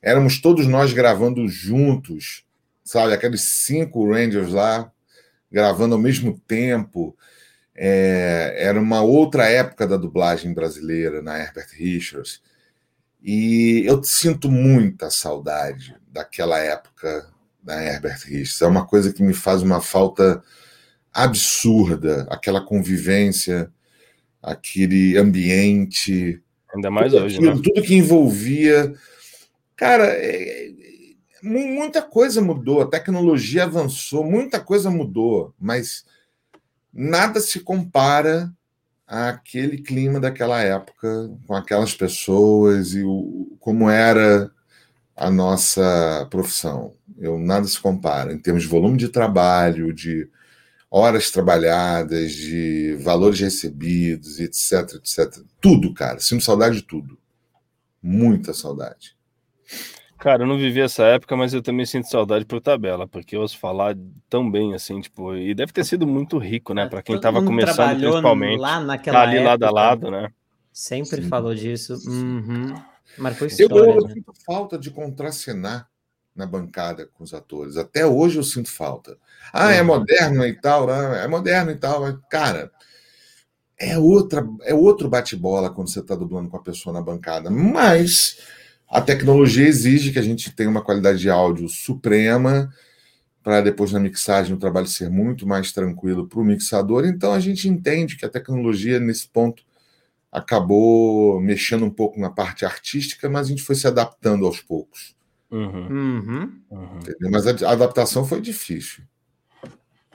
[0.01, 2.43] Éramos todos nós gravando juntos,
[2.83, 3.13] sabe?
[3.13, 4.91] Aqueles cinco Rangers lá,
[5.51, 7.17] gravando ao mesmo tempo.
[7.75, 12.41] É, era uma outra época da dublagem brasileira na Herbert Richards.
[13.21, 17.27] E eu sinto muita saudade daquela época
[17.61, 18.61] da Herbert Richards.
[18.61, 20.41] É uma coisa que me faz uma falta
[21.11, 23.71] absurda, aquela convivência,
[24.41, 26.41] aquele ambiente.
[26.73, 27.61] Ainda mais hoje, aquilo, né?
[27.63, 28.93] Tudo que envolvia.
[29.75, 30.75] Cara, é, é,
[31.41, 36.05] muita coisa mudou, a tecnologia avançou, muita coisa mudou, mas
[36.95, 38.51] nada se compara
[39.05, 44.49] àquele clima daquela época, com aquelas pessoas e o, como era
[45.15, 46.93] a nossa profissão.
[47.17, 50.29] Eu, nada se compara em termos de volume de trabalho, de
[50.89, 55.43] horas trabalhadas, de valores recebidos, etc, etc.
[55.61, 56.19] Tudo, cara.
[56.19, 57.17] Sinto saudade de tudo.
[58.01, 59.14] Muita saudade.
[60.25, 63.41] Cara, eu não vivi essa época, mas eu também sinto saudade por tabela, porque eu
[63.41, 63.95] ouço falar
[64.27, 67.99] tão bem assim, tipo, e deve ter sido muito rico, né, para quem estava começando
[67.99, 68.59] principalmente.
[68.59, 70.29] Lá naquela tá ali época, lado a lado, né?
[70.73, 71.29] Sempre Sim.
[71.29, 71.93] falou disso.
[72.09, 72.73] Uhum.
[73.19, 73.91] Marcou história.
[73.91, 74.13] Eu, eu né?
[74.15, 75.87] sinto falta de contracenar
[76.35, 77.77] na bancada com os atores.
[77.77, 79.19] Até hoje eu sinto falta.
[79.53, 79.87] Ah, é uhum.
[79.89, 81.23] moderno e tal, né?
[81.23, 82.71] é moderno e tal, mas, cara,
[83.77, 87.51] é outra, é outro bate-bola quando você está dublando com a pessoa na bancada.
[87.51, 88.39] Mas
[88.87, 92.71] a tecnologia exige que a gente tenha uma qualidade de áudio suprema
[93.43, 97.05] para depois na mixagem o trabalho ser muito mais tranquilo para o mixador.
[97.05, 99.63] Então a gente entende que a tecnologia nesse ponto
[100.31, 105.15] acabou mexendo um pouco na parte artística, mas a gente foi se adaptando aos poucos.
[105.51, 106.51] Uhum.
[106.69, 106.99] Uhum.
[107.31, 109.03] Mas a adaptação foi difícil.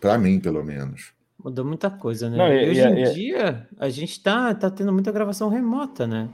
[0.01, 1.13] Para mim, pelo menos.
[1.43, 2.37] Mudou muita coisa, né?
[2.37, 5.49] Não, e, e- hoje e- em e- dia, a gente tá, tá tendo muita gravação
[5.49, 6.29] remota, né?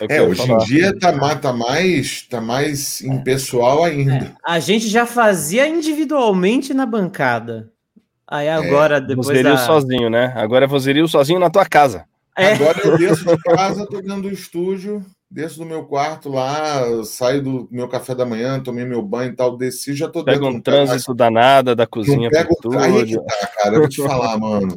[0.00, 0.64] O É, ia hoje em falar.
[0.64, 4.34] dia tá, tá mais, tá mais impessoal ainda.
[4.44, 7.70] A gente já fazia individualmente na bancada.
[8.26, 9.58] Aí agora, depois Vozerio da...
[9.58, 10.32] sozinho, né?
[10.36, 12.04] Agora é vozerio sozinho na tua casa.
[12.36, 12.54] É.
[12.54, 17.42] Agora eu desço de casa, tô dentro do estúdio, desço do meu quarto lá, saio
[17.42, 20.50] do meu café da manhã, tomei meu banho e tal, desci, já tô Pega dentro
[20.50, 22.56] um não pego trânsito danado da cozinha pego.
[22.78, 23.74] Aí é que tá, cara.
[23.76, 24.76] Eu vou te falar, mano.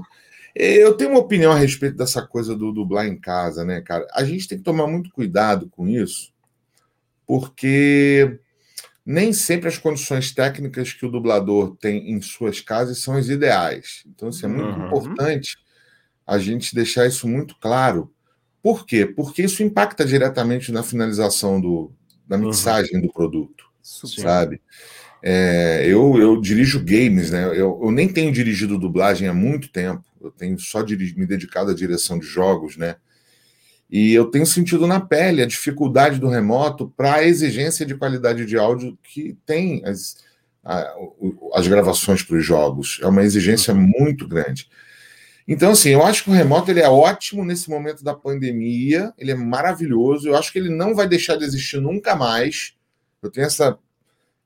[0.60, 4.08] Eu tenho uma opinião a respeito dessa coisa do dublar em casa, né, cara?
[4.14, 6.34] A gente tem que tomar muito cuidado com isso,
[7.26, 8.40] porque
[9.06, 14.04] nem sempre as condições técnicas que o dublador tem em suas casas são as ideais.
[14.08, 14.86] Então, isso é muito Uhum.
[14.86, 15.58] importante
[16.26, 18.12] a gente deixar isso muito claro.
[18.62, 19.06] Por quê?
[19.06, 21.92] Porque isso impacta diretamente na finalização do,
[22.28, 24.22] da mixagem do produto Super.
[24.24, 24.62] sabe?
[25.24, 27.46] É, eu, eu dirijo games, né?
[27.48, 30.04] Eu, eu nem tenho dirigido dublagem há muito tempo.
[30.22, 32.96] Eu tenho só me dedicado à direção de jogos, né?
[33.90, 38.46] E eu tenho sentido na pele a dificuldade do remoto para a exigência de qualidade
[38.46, 40.18] de áudio que tem as,
[40.64, 40.94] a-
[41.54, 43.00] as gravações para os jogos.
[43.02, 44.70] É uma exigência muito grande.
[45.48, 49.32] Então, assim, eu acho que o remoto ele é ótimo nesse momento da pandemia, ele
[49.32, 50.28] é maravilhoso.
[50.28, 52.74] Eu acho que ele não vai deixar de existir nunca mais.
[53.24, 53.78] Eu tenho essa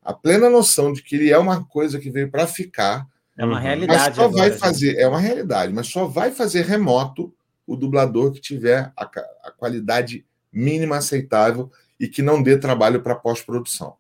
[0.03, 3.55] a plena noção de que ele é uma coisa que veio para ficar, É uma
[3.57, 3.61] Uhum.
[3.61, 3.99] realidade.
[4.07, 7.33] mas só vai agora, fazer, é uma realidade, mas só vai fazer remoto
[7.65, 9.03] o dublador que tiver a,
[9.45, 13.95] a qualidade mínima aceitável e que não dê trabalho para pós-produção.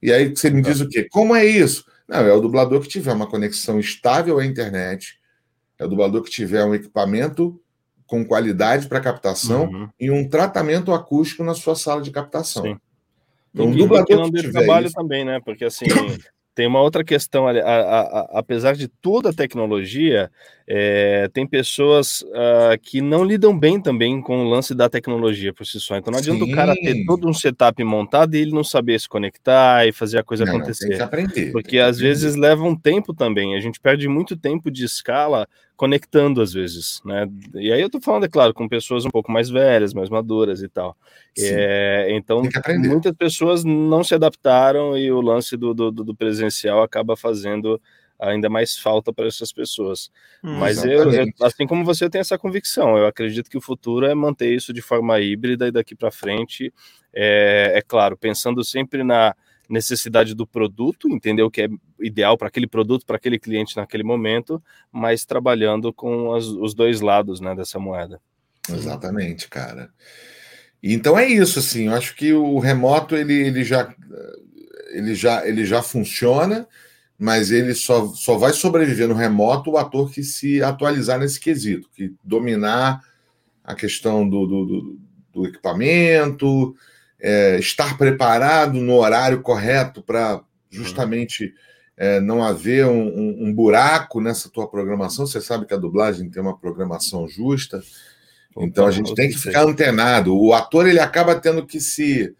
[0.00, 1.08] E aí você me diz o quê?
[1.10, 1.84] Como é isso?
[2.06, 5.18] Não, é o dublador que tiver uma conexão estável à internet,
[5.78, 7.60] é o dublador que tiver um equipamento
[8.06, 9.88] com qualidade para captação Uhum.
[9.98, 12.62] e um tratamento acústico na sua sala de captação.
[12.62, 12.78] Sim.
[13.52, 15.40] Então, E o que- dublador que não dê trabalho isso- também, né?
[15.44, 15.86] Porque assim,
[16.54, 20.30] tem uma outra questão a- a- a- apesar de toda a tecnologia,
[20.66, 25.66] é, tem pessoas ah, que não lidam bem também com o lance da tecnologia por
[25.66, 25.96] si só.
[25.96, 27.04] Então não adianta o cara ter Sim.
[27.04, 30.56] todo um setup montado e ele não saber se conectar e fazer a coisa Não,
[30.56, 30.88] acontecer.
[30.88, 31.52] Tem que aprender.
[31.52, 32.08] Porque às aprender.
[32.08, 35.46] vezes leva um tempo também, a gente perde muito tempo de escala
[35.76, 37.28] conectando às vezes, né?
[37.54, 40.62] E aí eu tô falando, é claro, com pessoas um pouco mais velhas, mais maduras
[40.62, 40.96] e tal.
[41.36, 41.46] Sim.
[41.50, 42.42] É, então,
[42.78, 47.80] muitas pessoas não se adaptaram e o lance do, do, do presencial acaba fazendo
[48.18, 50.10] ainda mais falta para essas pessoas.
[50.42, 50.58] Hum.
[50.58, 52.96] Mas eu, eu, assim como você, eu tenho essa convicção.
[52.96, 56.72] Eu acredito que o futuro é manter isso de forma híbrida e daqui para frente,
[57.12, 59.34] é, é claro, pensando sempre na
[59.68, 61.68] necessidade do produto, entender o que é
[62.00, 67.00] ideal para aquele produto, para aquele cliente naquele momento, mas trabalhando com as- os dois
[67.00, 68.20] lados né, dessa moeda.
[68.68, 69.90] Exatamente, cara.
[70.82, 71.86] Então é isso, assim.
[71.86, 73.94] Eu acho que o remoto ele, ele já
[74.92, 76.68] ele já ele já funciona,
[77.18, 81.88] mas ele só, só vai sobreviver no remoto o ator que se atualizar nesse quesito,
[81.94, 83.00] que dominar
[83.62, 84.98] a questão do, do, do-
[85.32, 86.76] do equipamento,
[87.20, 91.52] é, estar preparado no horário correto para justamente
[91.96, 95.26] é, não haver um, um- um buraco nessa tua programação.
[95.26, 97.82] Você sabe que a dublagem tem uma programação justa.
[98.56, 100.36] Então a gente tem que ficar antenado.
[100.36, 102.34] O ator ele acaba tendo que se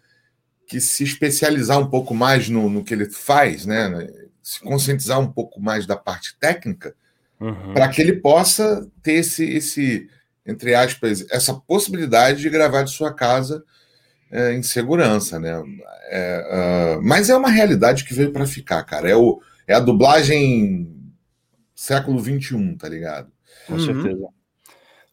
[0.67, 4.09] que se especializar um pouco mais no, no que ele faz, né?
[4.45, 6.93] Se conscientizar um pouco mais da parte técnica,
[7.39, 7.73] Uhum.
[7.73, 10.07] para que ele possa ter esse, esse,
[10.45, 13.63] entre aspas, essa possibilidade de gravar de sua casa
[14.31, 15.61] é, em segurança, né?
[16.09, 16.47] É,
[16.95, 19.09] ah, mas é uma realidade que veio para ficar, cara.
[19.09, 20.95] É, o, é a dublagem
[21.75, 23.29] século XXI, tá ligado?
[23.67, 23.79] Com Uhum.
[23.85, 24.27] certeza.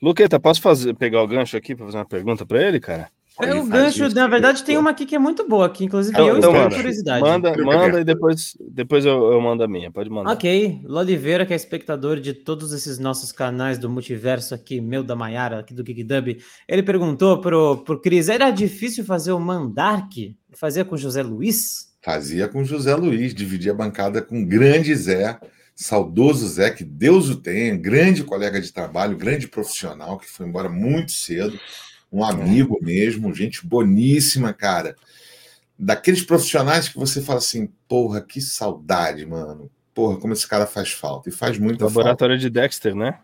[0.00, 3.08] Luqueta, posso fazer, pegar o gancho aqui para fazer uma pergunta para ele, cara?
[3.40, 6.28] É, o gancho, na verdade, tem uma aqui que é muito boa, que inclusive Então-
[6.28, 7.22] eu então estou com curiosidade.
[7.22, 9.90] Manda, manda e depois, depois eu, eu mando a minha.
[9.90, 10.32] Pode mandar.
[10.32, 15.16] Ok, Loliveira, que é espectador de todos esses nossos canais do multiverso aqui, meu da
[15.16, 20.36] Maiara, aqui do GigDub, ele perguntou pro, pro Cris, era difícil fazer o Mandark?
[20.52, 21.90] Fazia com José Luiz?
[22.02, 25.38] Fazia com José Luiz, dividia a bancada com o grande Zé,
[25.74, 30.68] saudoso Zé, que Deus o tenha, grande colega de trabalho, grande profissional, que foi embora
[30.68, 31.58] muito cedo,
[32.12, 34.94] um amigo mesmo, gente boníssima, cara.
[35.78, 39.70] Daqueles profissionais que você fala assim, porra, que saudade, mano.
[39.94, 41.28] Porra, como esse cara faz falta.
[41.28, 41.98] E faz muita falta.
[41.98, 43.18] Laboratório de Dexter, né?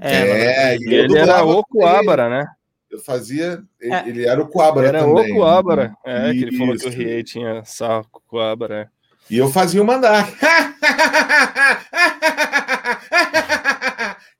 [0.00, 1.64] É, eu ele era o.
[1.64, 2.46] Coabra, né?
[2.90, 3.62] Eu fazia.
[3.80, 4.08] Ele, É.
[4.08, 5.32] ele era o Coabra Era também.
[5.32, 5.94] o Coabra.
[6.04, 6.98] É, que ele falou que o Isso.
[6.98, 8.82] Riei tinha saco Coabra.
[8.82, 9.02] é.
[9.30, 10.28] E eu fazia o mandar.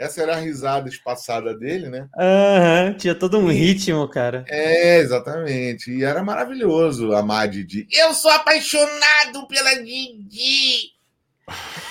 [0.02, 2.08] Essa era a risada espaçada dele, né?
[2.18, 4.44] Aham, tinha todo um ritmo, cara.
[4.48, 5.92] É, exatamente.
[5.92, 7.86] E era maravilhoso amar a Didi.
[7.92, 10.90] Eu sou apaixonado pela Didi.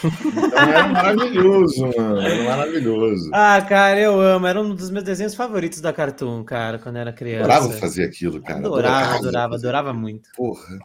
[0.03, 2.21] Então era maravilhoso, mano.
[2.21, 3.29] Era maravilhoso.
[3.33, 4.45] Ah, cara, eu amo.
[4.45, 7.45] Era um dos meus desenhos favoritos da Cartoon, cara, quando era criança.
[7.45, 8.59] Adorava fazer aquilo, cara.
[8.59, 10.29] Adorava, adorava, adorava muito.
[10.35, 10.79] Porra.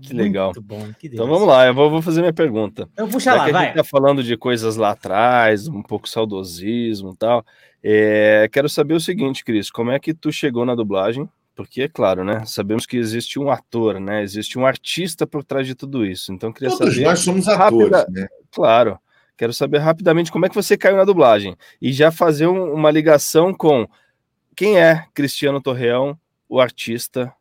[0.00, 0.46] Que legal.
[0.46, 0.88] Muito bom.
[0.98, 2.88] Que Então vamos lá, eu vou, vou fazer minha pergunta.
[2.92, 3.66] Então puxa Já lá, que a vai.
[3.66, 7.44] gente tá falando de coisas lá atrás, um pouco saudosismo e tal,
[7.82, 11.28] é, quero saber o seguinte, Cris, como é que tu chegou na dublagem?
[11.54, 15.66] Porque, é claro, né, sabemos que existe um ator, né, existe um artista por trás
[15.66, 17.04] de tudo isso, então eu queria Todos saber...
[17.06, 18.26] nós somos atores, rápida- né?
[18.50, 18.98] Claro,
[19.36, 22.90] quero saber rapidamente como é que você caiu na dublagem e já fazer um- uma
[22.90, 23.86] ligação com
[24.56, 26.18] quem é Cristiano Torreão,
[26.48, 27.32] o artista,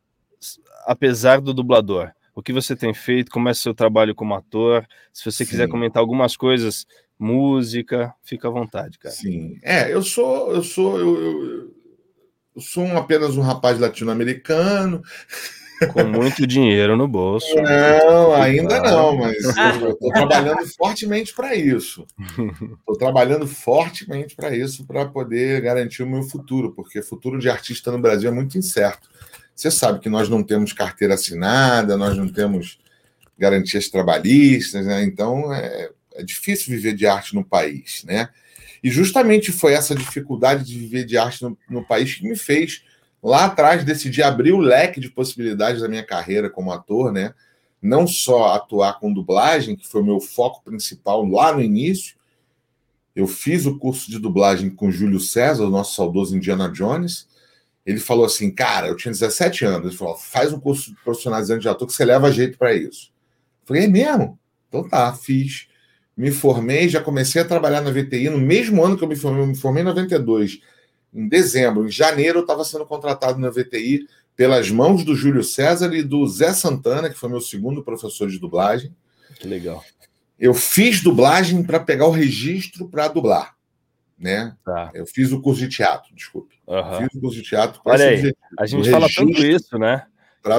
[0.86, 2.12] apesar do dublador.
[2.36, 4.88] O que você tem feito, como é o seu trabalho como ator?
[5.12, 5.72] Se você quiser Sim.
[5.72, 6.86] comentar algumas coisas,
[7.20, 9.14] música, fica à vontade, cara.
[9.14, 9.58] Sim.
[9.62, 11.74] É, eu sou, eu sou, eu, eu-
[12.56, 15.02] eu sou um- apenas um rapaz latino-americano.
[15.92, 17.54] Com muito dinheiro no bolso.
[17.56, 22.06] Não, ainda não, mas eu estou trabalhando fortemente para isso.
[22.80, 27.50] Estou trabalhando fortemente para isso, para poder garantir o meu futuro, porque o futuro de
[27.50, 29.10] artista no Brasil é muito incerto.
[29.56, 32.80] Você sabe que nós não temos carteira assinada, nós não temos
[33.38, 35.04] garantias trabalhistas, né?
[35.04, 38.30] então é, é difícil viver de arte no país, né?
[38.84, 42.84] E justamente foi essa dificuldade de viver de arte no, no país que me fez
[43.24, 47.34] lá atrás decidir abrir o leque de possibilidades da minha carreira como ator, né?
[47.82, 52.16] Não só atuar com dublagem, que foi o meu foco principal lá no início.
[53.16, 57.28] Eu fiz o curso de dublagem com Júlio César, o nosso saudoso Indiana Jones.
[57.86, 59.88] Ele falou assim: Cara, eu tinha 17 anos.
[59.88, 63.12] Ele falou: Faz um curso de profissionalizante de ator que você leva jeito para isso.
[63.62, 64.40] Eu falei: É mesmo?
[64.70, 65.68] Então tá, fiz.
[66.16, 69.42] Me formei, já comecei a trabalhar na VTI no mesmo ano que eu me formei.
[69.42, 70.60] Eu me formei em 92
[71.14, 75.94] em dezembro, em janeiro, eu estava sendo contratado na VTI pelas mãos do Júlio César
[75.94, 78.96] e do Zé Santana, que foi meu segundo professor de dublagem.
[79.40, 79.84] Que legal.
[80.40, 83.56] Eu fiz dublagem para pegar o registro para dublar,
[84.18, 84.56] né?
[84.64, 84.92] Tá.
[84.94, 86.56] Eu fiz o curso de teatro, desculpe.
[86.68, 87.00] aham.
[87.00, 87.82] Fiz o curso de teatro.
[87.86, 90.06] Olha aí, A gente fala tanto isso, né?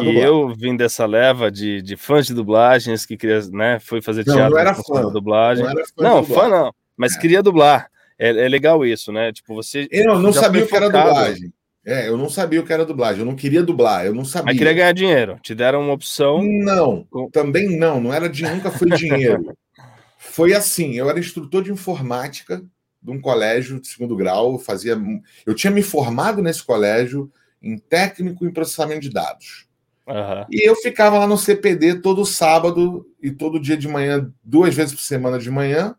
[0.02, 4.24] E eu vim dessa leva de, de fãs de dublagens que queria, né, foi fazer
[4.26, 5.12] Não, teatro não era fã.
[5.12, 5.62] dublagem.
[5.62, 7.20] Não era fã Não, fã não, mas É.
[7.20, 7.90] queria dublar.
[8.18, 9.30] É, é legal isso, né?
[9.32, 9.86] Tipo, você.
[9.90, 11.52] Eu não sabia o que era dublagem.
[11.86, 13.20] É, eu não sabia o que era dublagem.
[13.20, 14.46] Eu não queria dublar, eu não sabia.
[14.46, 15.38] Mas queria ganhar dinheiro.
[15.42, 16.42] Te deram uma opção.
[16.42, 19.52] Não, também não, não era de nunca foi dinheiro.
[20.16, 22.62] foi assim, eu era instrutor de informática
[23.04, 24.98] de um colégio de segundo grau, eu fazia
[25.44, 27.30] eu tinha me formado nesse colégio
[27.62, 29.66] em técnico em processamento de dados.
[30.08, 30.46] Aham.
[30.50, 34.94] E eu ficava lá no CPD todo sábado e todo dia de manhã, duas vezes
[34.94, 35.94] por semana de manhã,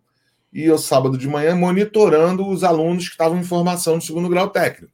[0.51, 4.49] e eu sábado de manhã monitorando os alunos que estavam em formação no segundo grau
[4.49, 4.93] técnico.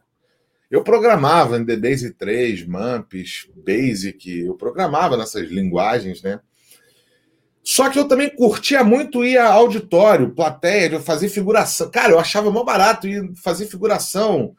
[0.69, 6.39] Eu programava em DBase 3, MAMPs, Basic, eu programava nessas linguagens, né?
[7.63, 11.91] Só que eu também curtia muito ir a auditório, plateia, de fazer figuração.
[11.91, 14.55] Cara, eu achava mó barato ir fazer figuração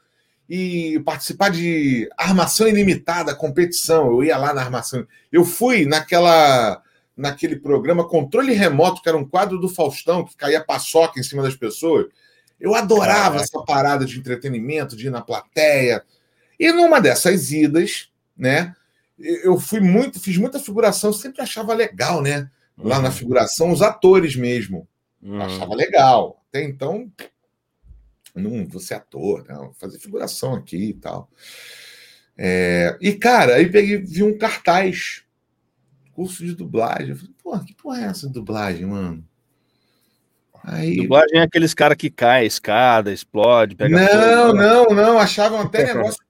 [0.49, 4.07] e participar de armação ilimitada, competição.
[4.07, 5.07] Eu ia lá na armação.
[5.33, 6.83] Eu fui naquela
[7.17, 11.43] naquele programa Controle Remoto, que era um quadro do Faustão, que caía paçoca em cima
[11.43, 12.07] das pessoas.
[12.59, 13.43] Eu adorava Caraca.
[13.43, 16.03] essa parada de entretenimento, de ir na plateia.
[16.59, 18.75] E numa dessas idas, né?
[19.19, 22.49] Eu fui muito, fiz muita figuração, sempre achava legal, né?
[22.77, 24.89] Lá na figuração, os atores mesmo.
[25.23, 25.41] Uhum.
[25.41, 26.43] Achava legal.
[26.49, 27.11] Até então,
[28.35, 31.31] não vou ser ator, não, vou fazer figuração aqui e tal.
[32.37, 35.23] É, e, cara, aí peguei, vi um cartaz,
[36.13, 37.11] curso de dublagem.
[37.11, 39.25] Eu falei, porra, que porra é essa dublagem, mano?
[40.65, 44.67] Aí, Dublagem é aqueles caras que caem, escada, explode, pega não, fogo, né?
[44.67, 46.23] não, não, achavam até negócio.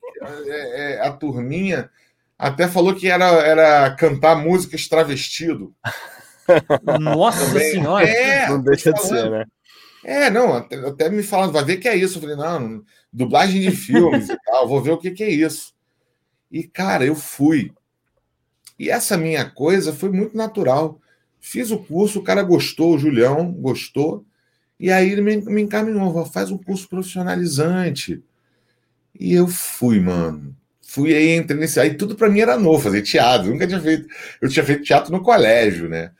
[0.46, 1.90] é, é, a turminha
[2.38, 5.74] até falou que era, era cantar músicas travestido.
[7.00, 7.70] Nossa Também.
[7.72, 8.08] senhora!
[8.08, 9.22] É, Não deixa de falando.
[9.22, 9.44] ser, né?
[10.04, 12.18] É, não, até, até me falando, vai ver que é isso.
[12.18, 15.72] Eu falei, não, dublagem de filmes e tal, vou ver o que, que é isso.
[16.50, 17.72] E, cara, eu fui.
[18.78, 21.00] E essa minha coisa foi muito natural.
[21.40, 24.24] Fiz o curso, o cara gostou, o Julião gostou,
[24.78, 28.22] e aí ele me, me encaminhou, faz um curso profissionalizante.
[29.18, 30.56] E eu fui, mano.
[30.80, 31.78] Fui aí, entrei nesse.
[31.80, 33.48] Aí tudo pra mim era novo, fazer teatro.
[33.48, 34.06] Eu nunca tinha feito.
[34.40, 36.10] Eu tinha feito teatro no colégio, né?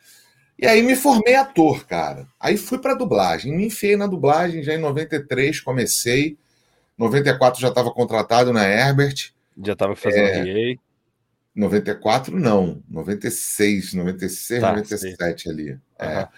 [0.62, 2.24] E aí me formei ator, cara.
[2.38, 3.52] Aí fui pra dublagem.
[3.52, 6.38] Me enfiei na dublagem já em 93, comecei.
[6.96, 9.32] 94 já estava contratado na Herbert.
[9.60, 10.72] Já tava fazendo É.
[10.72, 10.78] RA.
[11.52, 15.78] 94 não, 96, 96, Tá, 97 ali.
[15.98, 16.28] É.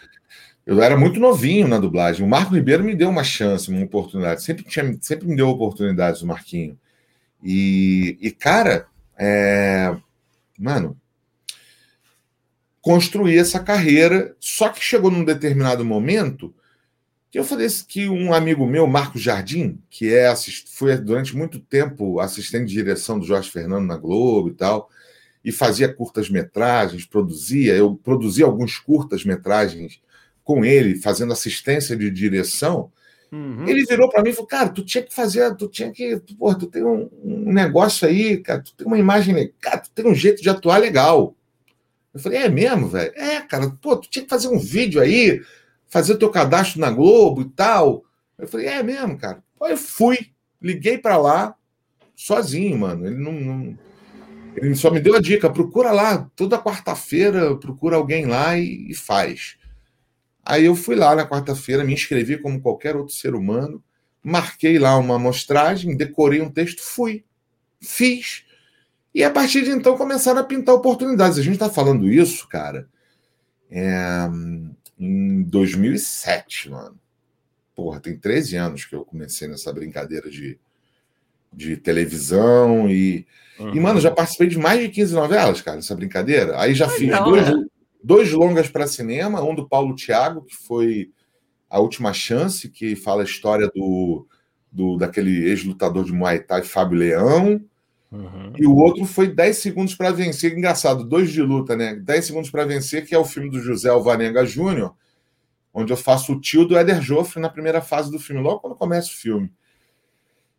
[0.66, 2.24] Eu era muito novinho na dublagem.
[2.24, 4.42] O Marco Ribeiro me deu uma chance, uma oportunidade.
[4.42, 6.78] Sempre, tinha, sempre me deu oportunidades, o Marquinho.
[7.42, 8.86] E, e cara,
[9.18, 9.94] é,
[10.58, 10.98] mano,
[12.84, 14.36] construir essa carreira.
[14.38, 16.54] Só que chegou num determinado momento
[17.30, 20.32] que eu falei que um amigo meu, Marco Jardim, que é
[20.70, 24.88] foi durante muito tempo assistente de direção do Jorge Fernando na Globo e tal,
[25.42, 30.00] e fazia curtas-metragens, produzia, eu produzia alguns curtas-metragens
[30.44, 32.92] com ele, fazendo assistência de direção.
[33.32, 33.66] Uhum.
[33.66, 36.54] Ele virou para mim e falou: Cara, tu tinha que fazer, tu tinha que, pô,
[36.54, 40.14] tu tem um, um negócio aí, cara, tu tem uma imagem, cara, tu tem um
[40.14, 41.34] jeito de atuar legal.
[42.14, 43.12] Eu falei: É mesmo, velho?
[43.16, 45.42] É, cara, pô, tu tinha que fazer um vídeo aí,
[45.88, 48.04] fazer teu cadastro na Globo e tal.
[48.38, 49.42] Eu falei: É mesmo, cara.
[49.58, 50.30] Pô, eu fui,
[50.62, 51.54] liguei para lá,
[52.14, 53.06] sozinho, mano.
[53.06, 53.78] Ele não, não,
[54.56, 58.94] Ele só me deu a dica: procura lá, toda quarta-feira, procura alguém lá e, e
[58.94, 59.56] faz.
[60.44, 63.82] Aí eu fui lá na quarta-feira, me inscrevi como qualquer outro ser humano,
[64.22, 67.24] marquei lá uma amostragem, decorei um texto, fui,
[67.80, 68.43] fiz.
[69.14, 71.38] E a partir de então começaram a pintar oportunidades.
[71.38, 72.88] A gente está falando isso, cara,
[73.70, 74.28] é,
[74.98, 76.98] em 2007, mano.
[77.74, 80.58] Porra, tem 13 anos que eu comecei nessa brincadeira de,
[81.52, 83.26] de televisão e.
[83.58, 83.74] Uhum.
[83.74, 86.60] E, mano, já participei de mais de 15 novelas, cara, nessa brincadeira.
[86.60, 87.52] Aí já fiz dois, é
[88.02, 91.10] dois longas para cinema, um do Paulo Thiago, que foi
[91.70, 94.26] A Última Chance, que fala a história do,
[94.70, 97.64] do daquele ex-lutador de Muay Thai, Fábio Leão.
[98.10, 98.52] Uhum.
[98.56, 100.56] E o outro foi 10 segundos para vencer.
[100.56, 101.94] Engraçado, dois de luta, né?
[101.96, 104.94] 10 segundos para vencer, que é o filme do José Alvarenga Júnior,
[105.72, 108.76] onde eu faço o tio do Éder Joffre na primeira fase do filme, logo quando
[108.76, 109.50] começa o filme.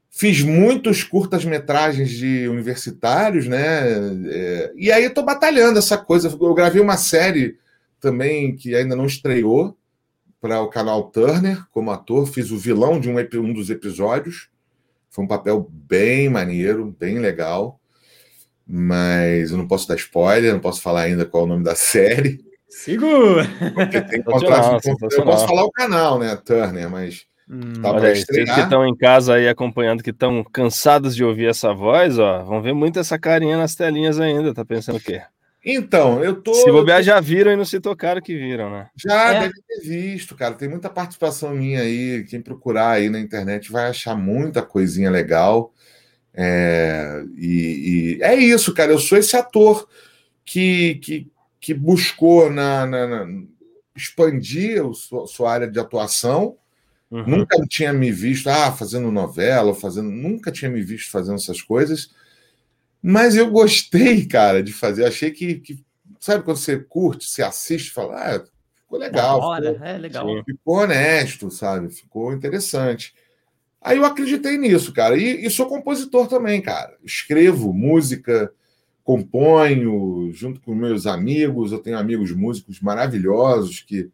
[0.09, 3.81] Fiz muitos curtas-metragens de universitários, né?
[4.29, 6.29] É, e aí estou batalhando essa coisa.
[6.29, 7.57] Eu gravei uma série
[7.99, 9.77] também que ainda não estreou
[10.39, 12.27] para o canal Turner como ator.
[12.27, 14.47] Fiz o vilão de um, um dos episódios.
[15.15, 17.79] Foi um papel bem maneiro, bem legal.
[18.67, 21.73] Mas eu não posso dar spoiler, não posso falar ainda qual é o nome da
[21.75, 22.43] série.
[22.67, 23.47] Segura!
[23.73, 24.85] Porque tem contrato.
[25.11, 26.35] Eu posso falar o canal, né?
[26.35, 30.43] Turner, mas Hum, tá Olha aí, vocês que estão em casa aí acompanhando, que estão
[30.43, 34.65] cansados de ouvir essa voz, ó, vão ver muito essa carinha nas telinhas ainda, tá
[34.65, 35.21] pensando o quê?
[35.65, 36.53] Então, eu tô.
[36.53, 38.87] Se bobear, já viram e não se tocaram que viram, né?
[38.95, 39.39] Já é.
[39.41, 40.53] deve ter visto, cara.
[40.53, 42.23] Tem muita participação minha aí.
[42.25, 45.73] Quem procurar aí na internet vai achar muita coisinha legal.
[46.33, 48.91] É, e, e é isso, cara.
[48.91, 49.87] Eu sou esse ator
[50.45, 51.27] que, que,
[51.59, 53.43] que buscou na, na, na
[53.95, 56.57] expandir a sua, sua área de atuação
[57.09, 57.23] Uhum.
[57.25, 62.09] Nunca tinha me visto ah, fazendo novela, fazendo, nunca tinha me visto fazendo essas coisas.
[63.07, 65.05] Mas eu gostei, cara, de fazer.
[65.05, 65.85] Achei que, que
[66.19, 68.43] sabe quando você curte, você assiste, fala, ah,
[68.81, 70.43] ficou legal, hora, ficou, é legal.
[70.43, 71.91] Ficou honesto, sabe?
[71.91, 73.13] Ficou interessante.
[73.79, 75.15] Aí eu acreditei nisso, cara.
[75.15, 76.97] E, e sou compositor também, cara.
[77.03, 78.51] Escrevo música,
[79.03, 81.71] componho junto com meus amigos.
[81.71, 84.09] Eu tenho amigos músicos maravilhosos que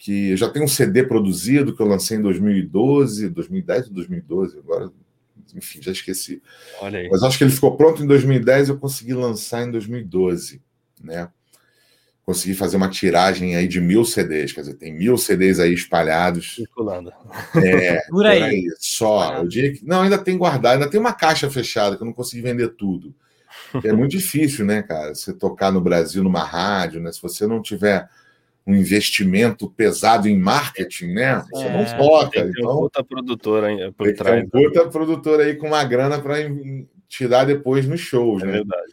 [0.00, 4.90] que já tem um CD produzido que eu lancei em 2012, 2010 ou 2012, agora,
[5.54, 6.42] enfim, já esqueci.
[6.80, 7.08] Olha aí.
[7.08, 10.62] Mas acho que ele ficou pronto em 2010 e eu consegui lançar em 2012,
[11.02, 11.28] né?
[12.24, 16.54] Consegui fazer uma tiragem aí de mil CDs, quer dizer, tem mil CDs aí espalhados.
[16.54, 17.12] Circulando.
[17.56, 18.38] É, por aí.
[18.38, 19.42] Por aí só.
[19.42, 19.84] O dia que...
[19.84, 23.14] Não, ainda tem guardado, ainda tem uma caixa fechada que eu não consegui vender tudo.
[23.82, 25.14] É muito difícil, né, cara?
[25.14, 27.10] Você tocar no Brasil numa rádio, né?
[27.10, 28.08] Se você não tiver
[28.66, 31.44] um investimento pesado em marketing, né?
[31.50, 32.42] Você é, não toca.
[32.42, 34.48] Tem então, puta produtora aí por trás.
[34.50, 36.36] Tem um puta produtora aí com uma grana para
[37.08, 38.52] tirar depois nos shows, é né?
[38.52, 38.92] Verdade.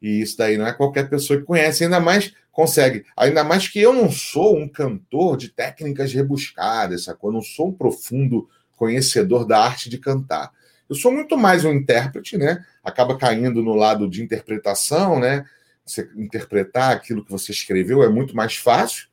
[0.00, 3.04] E isso daí não é qualquer pessoa que conhece, ainda mais consegue.
[3.16, 7.30] Ainda mais que eu não sou um cantor de técnicas rebuscadas, sacou?
[7.30, 10.52] Eu não sou um profundo conhecedor da arte de cantar.
[10.88, 12.64] Eu sou muito mais um intérprete, né?
[12.82, 15.44] Acaba caindo no lado de interpretação, né?
[15.90, 19.08] Você interpretar aquilo que você escreveu é muito mais fácil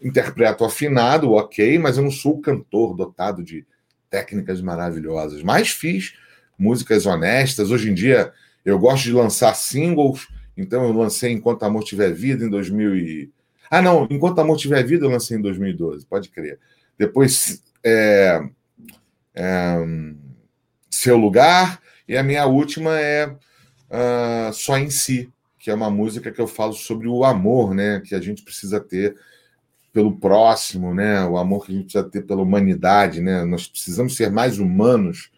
[0.00, 3.66] interpreto afinado, ok, mas eu não sou cantor dotado de
[4.10, 5.42] técnicas maravilhosas.
[5.42, 6.14] Mas fiz
[6.58, 7.70] músicas honestas.
[7.70, 8.32] Hoje em dia
[8.64, 13.32] eu gosto de lançar singles, então eu lancei Enquanto Amor Tiver Vida em 2000 e...
[13.70, 16.58] Ah, não, Enquanto Amor Tiver Vida eu lancei em 2012, pode crer.
[16.98, 18.40] Depois é,
[19.34, 19.76] é,
[20.90, 25.32] Seu Lugar, e a minha última é uh, Só em Si,
[25.62, 28.80] que é uma música que eu falo sobre o amor, né, que a gente precisa
[28.80, 29.14] ter
[29.92, 31.24] pelo próximo, né?
[31.24, 33.44] O amor que a gente precisa ter pela humanidade, né?
[33.44, 35.30] Nós precisamos ser mais humanos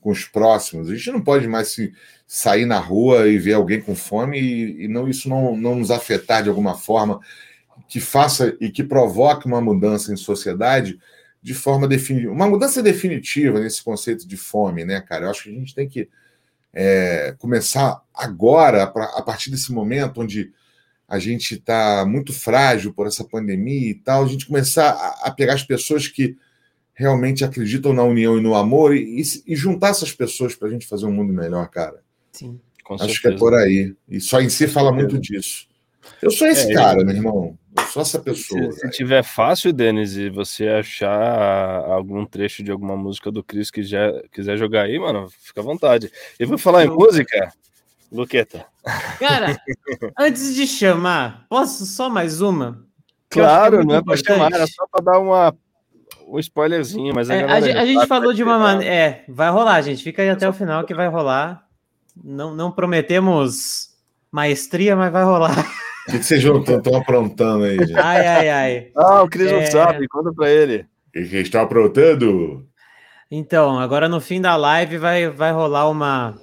[0.00, 0.90] com os próximos.
[0.90, 1.92] A gente não pode mais se
[2.26, 5.90] sair na rua e ver alguém com fome e, e não isso não, não nos
[5.90, 7.20] afetar de alguma forma
[7.88, 10.98] que faça e que provoque uma mudança em sociedade
[11.40, 15.26] de forma definitiva, uma mudança definitiva nesse conceito de fome, né, cara?
[15.26, 16.08] Eu acho que a gente tem que
[16.72, 20.52] é, começar agora, a partir desse momento onde
[21.08, 25.30] a gente está muito frágil por essa pandemia e tal, a gente começar a, a
[25.30, 26.36] pegar as pessoas que
[26.92, 30.86] realmente acreditam na união e no amor e, e juntar essas pessoas para a gente
[30.86, 32.02] fazer um mundo melhor, cara.
[32.32, 32.60] Sim.
[32.84, 33.20] Com Acho certeza.
[33.20, 33.94] que é por aí.
[34.08, 35.68] E só em si fala muito disso.
[36.20, 37.58] Eu sou esse É, cara, meu irmão.
[37.98, 38.72] Eu sou essa pessoa.
[38.72, 43.70] Se, se tiver fácil, Denis, e você achar algum trecho de alguma música do Chris
[43.70, 46.10] que já quiser jogar aí, mano, fica à vontade.
[46.38, 47.52] E vou falar em música,
[48.10, 48.66] Luqueta.
[49.18, 49.60] Cara,
[50.18, 52.66] antes de chamar, posso só mais uma?
[52.66, 52.74] Eu
[53.30, 55.54] que Claro, não é pra chamar, era só pra dar uma,
[56.26, 58.74] um spoilerzinho, mas É, galera a, gente, a gente falou de uma esperar.
[58.74, 58.94] maneira.
[58.94, 60.02] É, vai rolar, gente.
[60.02, 61.66] Fica aí até o final que vai rolar.
[62.24, 63.90] Não, não prometemos
[64.30, 65.54] maestria, mas vai rolar.
[66.08, 67.98] O que, que vocês estão aprontando aí, gente?
[67.98, 68.86] Ai, ai, ai.
[68.96, 69.66] Ah, o Cris não É.
[69.66, 70.86] sabe, conta pra ele.
[71.08, 72.66] O que, estão aprontando?
[73.30, 76.34] Então, agora no fim da live vai, vai rolar uma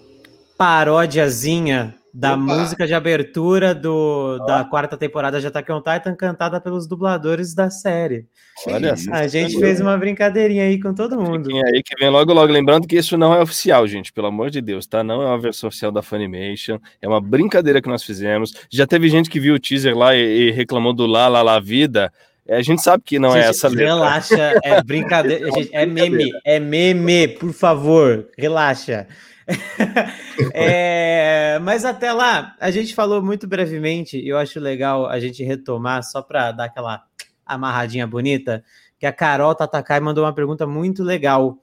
[0.55, 2.37] paródiazinha da Opa!
[2.37, 7.69] música de abertura do, da quarta temporada de Attack on Titan, cantada pelos dubladores da
[7.69, 8.25] série.
[8.65, 8.95] Olha.
[9.11, 11.47] A gente fez uma brincadeirinha aí com todo mundo.
[11.47, 12.53] Fiquem aí que vem logo, logo.
[12.53, 15.03] Lembrando que isso não é oficial, gente, pelo amor de Deus, tá?
[15.03, 16.79] Não é uma versão oficial da Funimation.
[17.01, 18.53] É uma brincadeira que nós fizemos.
[18.71, 21.59] Já teve gente que viu o teaser lá e, e reclamou do Lá, Lá, Lá
[21.59, 22.13] Vida.
[22.47, 23.85] É, A gente sabe que não é Gente, essa letra.
[23.87, 25.51] Relaxa, é brincadeira.
[25.51, 29.05] Gente, é meme, é meme, por favor, relaxa.
[30.53, 35.43] É, mas até lá, a gente falou muito brevemente, e eu acho legal a gente
[35.43, 37.03] retomar, só para dar aquela
[37.45, 38.63] amarradinha bonita,
[38.99, 41.57] que a Carol Tatakai mandou uma pergunta muito legal.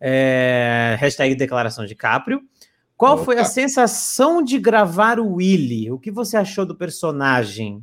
[0.00, 2.42] É, hashtag declaração de Caprio.
[2.96, 3.48] Qual foi a Opa.
[3.50, 5.90] sensação de gravar o Willy?
[5.90, 7.82] O que você achou do personagem?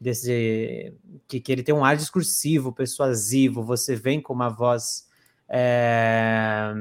[0.00, 0.94] Desse,
[1.28, 5.06] que, que ele tem um ar discursivo, persuasivo, você vem com uma voz.
[5.48, 6.72] É,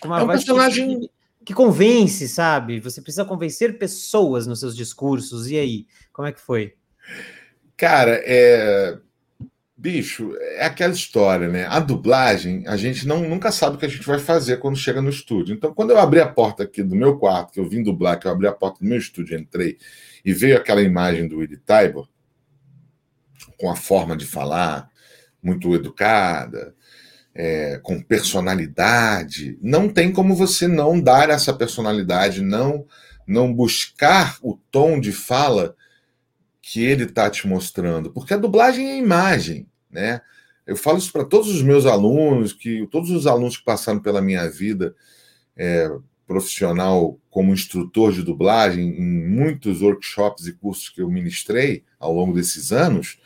[0.00, 1.10] com uma É um voz personagem- que,
[1.44, 2.80] que convence, sabe?
[2.80, 5.50] Você precisa convencer pessoas nos seus discursos.
[5.50, 6.74] E aí, como é que foi?
[7.76, 8.98] Cara, é.
[9.76, 11.66] Bicho, é aquela história, né?
[11.66, 15.02] A dublagem, a gente não, nunca sabe o que a gente vai fazer quando chega
[15.02, 15.52] no estúdio.
[15.56, 18.28] Então, quando eu abri a porta aqui do meu quarto, que eu vim dublar, que
[18.28, 19.78] eu abri a porta do meu estúdio, entrei,
[20.24, 22.08] e veio aquela imagem do Willy Tybor,
[23.58, 24.88] com a forma de falar
[25.42, 26.76] muito educada,
[27.34, 32.86] é, com personalidade, não tem como você não dar essa personalidade, não,
[33.26, 35.74] não buscar o tom de fala
[36.60, 40.20] que ele está te mostrando, porque a dublagem é imagem, né?
[40.64, 44.22] Eu falo isso para todos os meus alunos, que todos os alunos que passaram pela
[44.22, 44.94] minha vida
[45.56, 45.90] é,
[46.24, 52.32] profissional como instrutor de dublagem, em muitos workshops e cursos que eu ministrei ao longo
[52.32, 53.18] desses anos,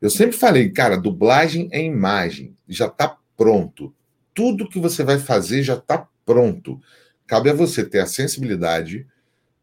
[0.00, 3.94] eu sempre falei, cara, dublagem é imagem, já está pronto.
[4.34, 6.78] Tudo que você vai fazer já está pronto.
[7.26, 9.06] Cabe a você ter a sensibilidade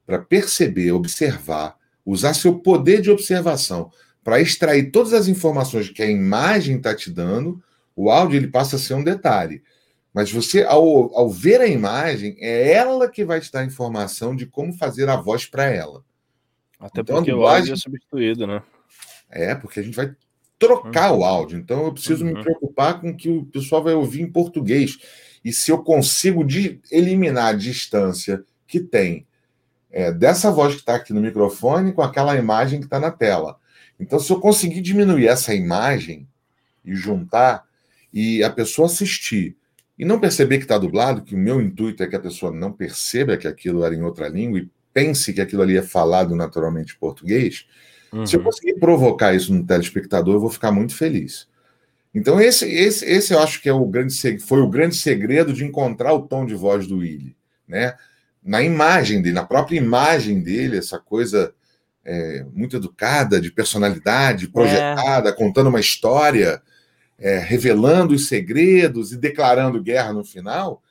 [0.06, 3.92] para perceber, observar, usar seu poder de observação
[4.24, 7.62] para extrair todas as informações que a imagem está te dando.
[7.96, 9.62] O áudio ele passa a ser um detalhe.
[10.14, 14.34] Mas você, ao, ao ver a imagem, é ela que vai te dar a informação
[14.36, 16.04] de como fazer a voz para ela.
[16.80, 18.64] Até Então, porque o dublagem- áudio é substituído, né?
[19.30, 20.16] É, porque a gente vai
[20.60, 21.58] trocar o áudio.
[21.60, 22.42] Então eu preciso me Uhum.
[22.42, 24.98] preocupar com que o pessoal vai ouvir em português.
[25.44, 29.26] E se eu consigo de- eliminar a distância que tem
[29.92, 33.58] é, dessa voz que está aqui no microfone com aquela imagem que está na tela.
[33.98, 36.28] Então, se eu conseguir diminuir essa imagem
[36.84, 37.64] e juntar,
[38.12, 39.56] e a pessoa assistir
[39.98, 42.74] e não perceber que está dublado, que o meu intuito é que a pessoa não
[42.74, 46.94] perceba que aquilo era em outra língua e pense que aquilo ali é falado naturalmente
[46.94, 47.66] em português,
[48.26, 48.46] se eu Uhum.
[48.46, 51.48] conseguir provocar isso no telespectador, eu vou ficar muito feliz.
[52.14, 55.66] Então, esse, esse, esse eu acho que é o grande, foi o grande segredo de
[55.66, 57.36] encontrar o tom de voz do Willy.
[57.68, 57.94] Né?
[58.42, 61.54] Na imagem dele, na própria imagem dele, essa coisa
[62.06, 66.62] é, muito educada, de personalidade, projetada, contando uma história,
[67.20, 70.82] é, revelando os segredos e declarando guerra no final.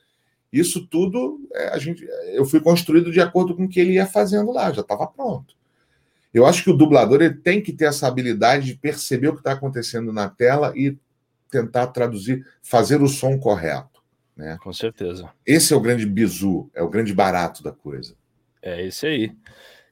[0.53, 4.05] Isso tudo é, a gente, eu fui construído de acordo com o que ele ia
[4.05, 5.55] fazendo lá, já estava pronto.
[6.35, 9.39] Eu acho que o dublador ele tem que ter essa habilidade de perceber o que
[9.39, 10.97] está acontecendo na tela e
[11.49, 14.03] tentar traduzir, fazer o som correto.
[14.35, 14.57] Né?
[14.61, 15.31] Com certeza.
[15.45, 18.17] Esse é o grande bizu, é o grande barato da coisa.
[18.61, 19.31] É isso aí.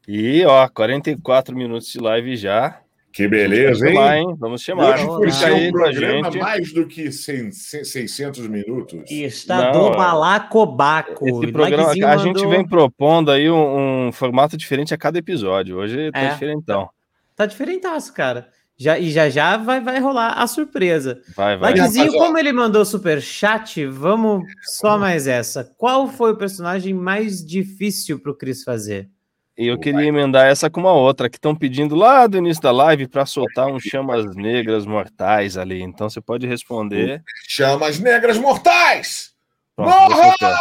[0.05, 2.82] E, ó, 44 minutos de live já.
[3.13, 3.93] Que beleza, hein?
[3.93, 4.35] chamar, hein?
[4.39, 4.95] Vamos chamar.
[4.95, 5.31] Hoje por lá.
[5.31, 6.41] ser um programa gente.
[6.41, 9.03] mais do que 100, 600 minutos.
[9.11, 11.27] Está Não, do Balacobaco.
[11.27, 15.19] Esse programa, Likezinho a gente mandou- vem propondo aí um, um formato diferente a cada
[15.19, 15.77] episódio.
[15.77, 16.29] Hoje tá É.
[16.33, 16.89] diferentão.
[17.35, 18.47] Tá diferentaço, cara.
[18.75, 21.21] Já, e já já vai, vai rolar a surpresa.
[21.35, 21.71] Vai, vai.
[21.77, 22.17] Likezinho, ó.
[22.17, 25.63] como ele mandou super chat, vamos só mais essa.
[25.77, 29.07] Qual foi o personagem mais difícil pro Chris fazer?
[29.55, 32.71] E eu queria emendar essa com uma outra, que estão pedindo lá do início da
[32.71, 35.81] live para soltar um chamas negras mortais ali.
[35.81, 37.23] Então você pode responder.
[37.47, 39.31] Chamas negras mortais!
[39.75, 40.57] Pronto, Morra!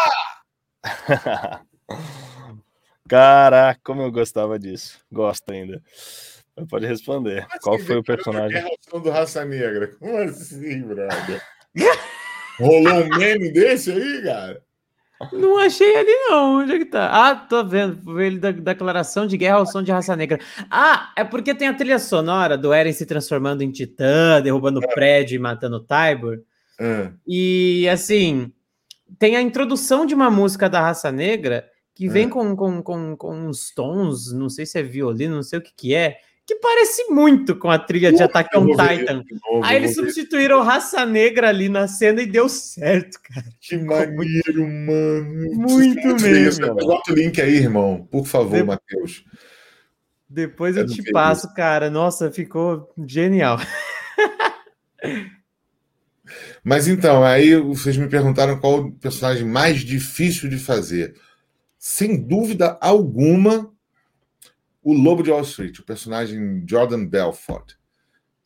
[3.08, 4.98] Caraca, como eu gostava disso.
[5.10, 5.82] Gosto ainda.
[6.56, 7.46] Mas Pode responder.
[7.62, 8.50] Qual foi o personagem?
[8.50, 9.88] Guerra ao som do Raça Negra.
[9.98, 11.42] Como assim, brother?
[12.58, 14.62] Rolou um meme desse aí, cara?
[15.32, 16.60] Não achei ali, não.
[16.60, 17.08] Onde é que tá?
[17.12, 18.20] Ah, tô vendo.
[18.20, 20.38] Ele da declaração de guerra ao som de raça negra.
[20.70, 24.88] Ah, é porque tem a trilha sonora do Eren se transformando em titã, derrubando o
[24.94, 26.38] prédio e matando o Tybor.
[26.80, 28.50] Ah, E assim,
[29.18, 32.28] tem a introdução de uma música da raça negra que vem É.
[32.28, 35.72] com, com, com, com uns tons, não sei se é violino, não sei o que,
[35.76, 36.16] que é,
[36.54, 39.24] que parece muito com a trilha de Attack on Titan.
[39.50, 43.46] novo, Aí eles substituíram raça negra ali na cena e deu certo, cara.
[43.60, 45.54] Que maneiro, mano.
[45.54, 46.74] Muito mesmo.
[46.74, 48.06] Bota o link aí, irmão.
[48.10, 49.24] Por favor, De- Matheus.
[50.28, 51.90] Depois Eu eu te passo, cara.
[51.90, 53.58] Nossa, ficou genial.
[56.64, 61.14] Mas então, aí vocês me perguntaram qual o personagem mais difícil de fazer.
[61.78, 63.71] Sem dúvida alguma,
[64.82, 67.74] o Lobo de Wall Street, o personagem Jordan Belfort.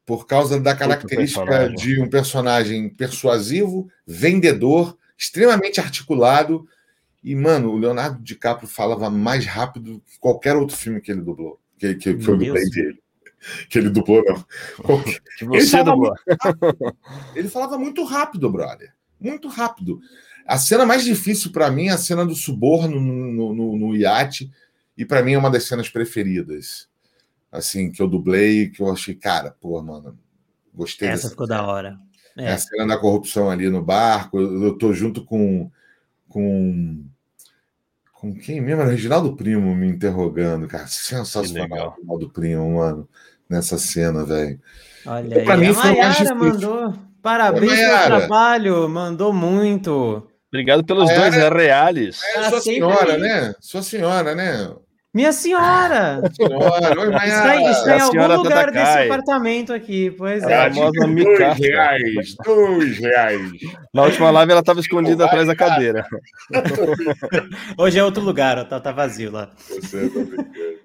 [0.05, 6.69] Por causa da característica de um personagem persuasivo, vendedor, extremamente articulado.
[7.25, 11.59] E, mano, o Leonardo DiCaprio falava mais rápido que qualquer outro filme que ele dublou.
[11.79, 12.71] Que, que foi o Meu dublê Deus.
[12.71, 13.03] dele.
[13.69, 14.45] Que ele dublou, não.
[15.39, 16.15] Que você fala dublou.
[17.35, 18.93] ele falava muito rápido, brother.
[19.21, 20.01] Muito rápido.
[20.47, 24.51] A cena mais difícil pra mim é a cena do suborno no, no, no iate.
[24.97, 26.89] E pra mim é uma das cenas preferidas.
[27.53, 30.19] Assim, que eu dublei, que eu achei, cara, pô, mano,
[30.75, 31.99] gostei Essa ficou da hora.
[32.37, 32.53] É É.
[32.53, 34.39] a cena da corrupção ali no barco.
[34.39, 35.71] Eu, eu tô junto com.
[36.29, 37.05] com.
[38.13, 38.81] Com quem mesmo?
[38.81, 40.87] Era o Reginaldo Primo me interrogando, cara.
[40.87, 43.09] Sensacional, Reginaldo Primo, mano,
[43.49, 44.59] nessa cena, velho.
[45.07, 45.45] Olha aí.
[45.45, 46.95] Pra mim a foi o mais Mayara mandou.
[47.23, 48.19] Parabéns pelo Mayara.
[48.19, 48.89] trabalho.
[48.89, 50.27] Mandou muito.
[50.49, 51.15] Obrigado pelos É.
[51.31, 52.21] dois reais.
[52.23, 53.21] É Tá sua senhora, aí.
[53.21, 53.55] né?
[53.61, 54.75] Sua senhora, né?
[55.17, 56.21] Minha senhora!
[56.35, 60.71] Senhora, oi, Está, em A algum lugar desse apartamento aqui, pois é.
[60.71, 63.41] famosa dois reais, dois reais.
[63.95, 66.07] Na última live ela estava escondida atrás da cadeira.
[67.79, 69.53] Hoje é outro lugar, tá, tá vazio lá.
[69.57, 70.77] Você tá brincando.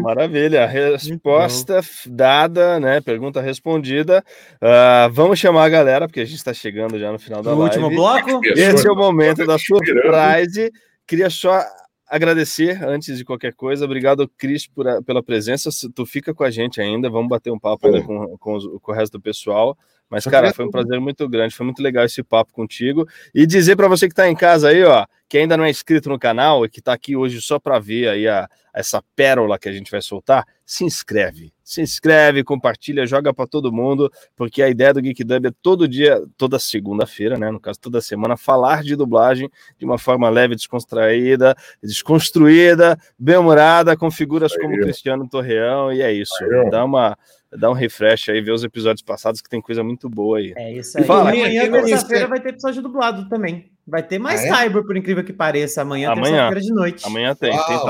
[0.00, 3.00] Maravilha, resposta f- dada, né?
[3.00, 4.24] Pergunta respondida.
[4.62, 7.58] Ah, vamos chamar a galera, porque a gente está chegando já no final da No
[7.58, 7.76] live.
[7.76, 10.70] último bloco, Esse é o momento da surprise.
[11.06, 11.60] Queria só
[12.06, 13.84] agradecer antes de qualquer coisa.
[13.84, 15.70] Obrigado, Cris, a- pela presença.
[15.70, 17.08] Se Tu fica com a gente ainda.
[17.08, 19.76] Vamos bater um papo ainda com, com, os- com o resto do pessoal.
[20.10, 21.54] Mas, cara, foi um prazer muito grande.
[21.54, 23.08] Foi muito legal esse papo contigo.
[23.34, 26.08] E dizer para você que está em casa aí, ó, que ainda não é inscrito
[26.10, 29.68] no canal e que está aqui hoje só para ver aí a, essa pérola que
[29.68, 31.53] a gente vai soltar, se inscreve.
[31.64, 35.88] Se inscreve, compartilha, joga para todo mundo, porque a ideia do Geek Dub é todo
[35.88, 37.50] dia, toda segunda-feira, né?
[37.50, 44.10] No caso, toda semana, falar de dublagem de uma forma leve, descontraída, desconstruída, bem-humorada, com
[44.10, 44.58] figuras aí.
[44.60, 46.34] como Cristiano Torreão, e é isso.
[46.44, 46.70] Aí.
[46.70, 47.16] Dá uma.
[47.56, 50.52] Dá um refresh aí, ver os episódios passados que tem coisa muito boa aí.
[50.56, 51.06] é isso E aí.
[51.06, 53.70] fala, amanhã, quem não terça-feira, conhece- vai ter episódio dublado também.
[53.86, 54.54] Vai ter mais Ah, é?
[54.64, 56.48] Cyber, por incrível que pareça, amanhã, Amanhã.
[56.48, 57.06] terça-feira de noite.
[57.06, 57.86] Amanhã tem, tem Uau.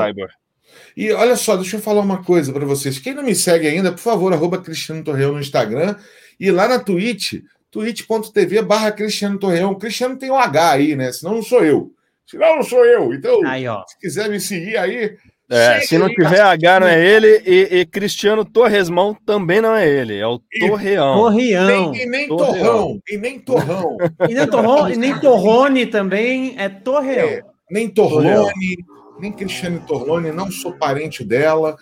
[0.96, 2.98] E olha só, deixa eu falar uma coisa para vocês.
[2.98, 5.96] Quem não me segue ainda, por favor, arroba Cristiano Torreão no Instagram
[6.38, 9.72] e lá na Twitch, twitch.tv barra Cristiano Torreão.
[9.72, 11.12] O Cristiano tem um H aí, né?
[11.12, 11.90] Senão não sou eu.
[12.26, 13.12] Senão não sou eu.
[13.12, 13.82] Então, Aí, ó.
[13.86, 15.16] se quiser me seguir aí,
[15.50, 19.86] É, se não tiver H, não é ele, e, e Cristiano Torresmão também não é
[19.86, 21.16] ele, é o Torreão.
[21.18, 21.66] Torreão.
[21.92, 22.64] nem, e nem Torreão.
[22.64, 23.96] Torrão, e nem Torrão,
[24.30, 27.28] E nem, Torrone, e nem Torrone também é Torreão.
[27.28, 27.42] É.
[27.70, 28.76] nem Torlone,
[29.18, 31.76] nem Cristiane Torlone, não sou parente dela.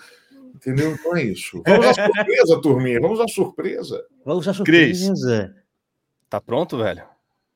[0.55, 0.93] Entendeu?
[0.93, 1.63] Então é isso.
[1.67, 3.01] Vamos à surpresa, turminha.
[3.01, 4.05] Vamos à surpresa.
[4.25, 4.99] Vamos Cris.
[5.01, 5.55] surpresa.
[6.31, 7.01] Tá pronto, velho?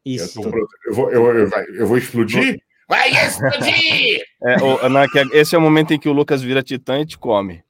[0.05, 0.41] Eu, Isso.
[0.43, 0.69] tô pronto.
[0.87, 2.61] Eu vou, eu, eu, eu vou explodir?
[2.89, 4.23] Vai explodir!
[4.43, 7.07] É, o- na- que- esse é o momento em que o Lucas vira titã e
[7.07, 7.65] te come.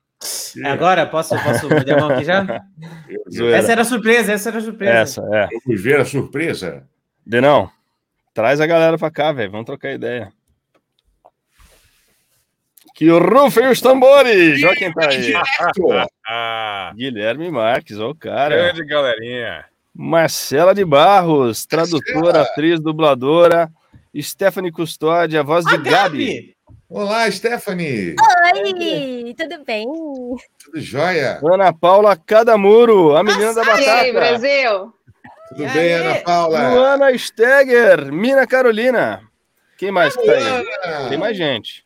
[0.65, 2.65] Agora, posso, posso me der a mão aqui já?
[3.55, 4.93] Essa era a surpresa, essa era a surpresa.
[4.93, 5.49] Essa, é.
[5.65, 6.87] Vamos ver a surpresa.
[7.25, 7.71] Denão,
[8.33, 9.51] traz a galera pra cá, velho.
[9.51, 10.33] Vamos trocar ideia.
[12.97, 14.65] Que rufem os tambores!
[14.65, 15.35] Olha quem tá aí.
[16.97, 18.57] Guilherme Marques, ó o cara.
[18.57, 19.67] grande galerinha.
[19.95, 23.69] Marcela de Barros, tradutora, atriz, dubladora.
[24.19, 25.91] Stephanie Custódia, voz de Gabi.
[25.91, 26.57] Gabi!
[26.89, 28.15] Olá, Stephanie.
[28.19, 29.85] Oi, tudo bem?
[30.65, 31.39] Tudo jóia?
[31.45, 34.13] Ana Paula Cadamuro, a menina da E aí, batata.
[34.13, 34.93] Brasil?
[35.51, 36.01] Tudo E bem, aí?
[36.01, 36.69] Ana Paula?
[36.71, 39.21] Luana Steger, Mina Carolina.
[39.77, 41.09] Quem mais que tá aí?
[41.11, 41.85] Tem mais gente.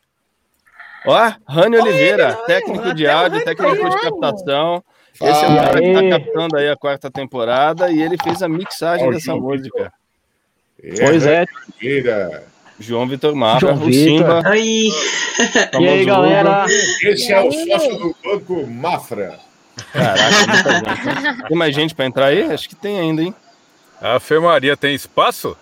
[1.05, 4.83] Ó, Rani Oliveira, técnico de áudio, técnico de captação.
[5.13, 8.49] Esse é o cara que tá captando aí a quarta temporada e ele fez a
[8.49, 9.91] mixagem Ó, dessa música.
[10.99, 11.45] Pois é.
[11.79, 12.43] Vira.
[12.79, 13.93] João Vitor Mafra, João o Vitor.
[13.93, 14.49] Simba.
[14.49, 14.89] Oi.
[15.79, 16.65] E aí, galera?
[16.67, 19.39] Esse é o sócio do Banco Mafra.
[19.93, 21.47] Caraca.
[21.47, 22.51] Tem mais gente pra entrar aí?
[22.51, 23.35] Acho que tem ainda, hein?
[24.01, 25.55] A Fê Maria tem espaço?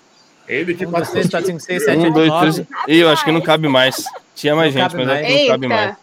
[0.47, 2.51] Ele que Um, oito, dois, nove.
[2.53, 2.67] três.
[2.87, 4.05] Ih, eu acho que não cabe mais.
[4.39, 5.27] Tinha mais Não gente, mas mais.
[5.27, 5.81] não cabe mais.
[5.89, 5.97] Eita.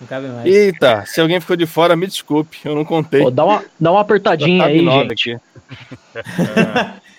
[0.00, 0.46] Não cabe mais.
[0.46, 3.20] Eita, se alguém ficou de fora, me desculpe, eu não contei.
[3.22, 5.40] Pô, dá, uma, dá uma apertadinha Cabe aí, gente.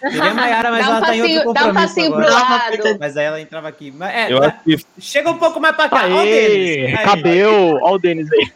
[0.01, 2.12] Queria a Maiara, mas Dá um ela tá em outro passinho, dá um compromisso passinho
[2.12, 2.39] pro agora.
[2.39, 2.97] lado.
[2.99, 3.91] Mas aí ela entrava aqui.
[3.91, 6.06] Mas, é, Eu mas- acho que, Chega um pouco mais pra cá.
[6.08, 6.97] Ó, o Aê, Denis.
[6.99, 7.06] Aí.
[7.06, 7.80] cabeu.
[7.82, 8.51] Ó o Denis aí.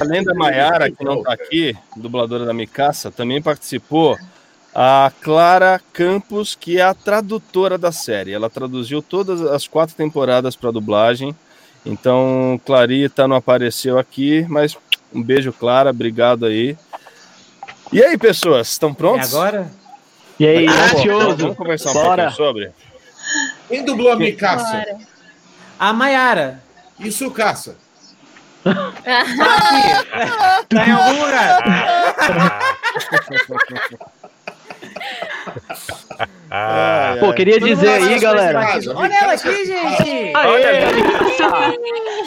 [0.00, 4.18] além da Maiara, que não tá aqui, dubladora da Micaça, também participou
[4.78, 8.34] a Clara Campos, que é a tradutora da série.
[8.34, 11.34] Ela traduziu todas as quatro temporadas para dublagem.
[11.84, 14.76] Então, Clarita não apareceu aqui, mas
[15.14, 16.76] um beijo, Clara, obrigado aí.
[17.90, 19.34] E aí, pessoas, estão É prontos?
[19.34, 19.70] agora?
[20.38, 21.36] E aí, Vamos- ansioso?
[21.38, 22.08] Vamos conversar um Bora.
[22.08, 22.72] pouquinho sobre?
[23.68, 24.36] Quem dublou a?
[24.72, 24.98] Bora.
[25.78, 26.62] A Maiara.
[27.00, 27.76] Isso, Caça.
[28.66, 30.66] Tá aqui.
[30.68, 31.62] Tá em algum lugar.
[36.50, 38.60] Ah, Pô, queria dizer aí, galera.
[38.94, 40.32] Olha ela aqui, gente.
[40.32, 40.32] Aê,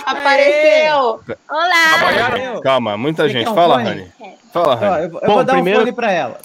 [0.05, 1.19] Apareceu.
[1.47, 2.61] a Olá.
[2.63, 3.49] Calma, muita Você gente.
[3.49, 3.89] um Fala, fone?
[3.89, 4.07] Rani.
[4.53, 4.97] Fala, Rani.
[4.97, 6.37] eu, eu Bom, vou dar primeiro- um fone pra ela.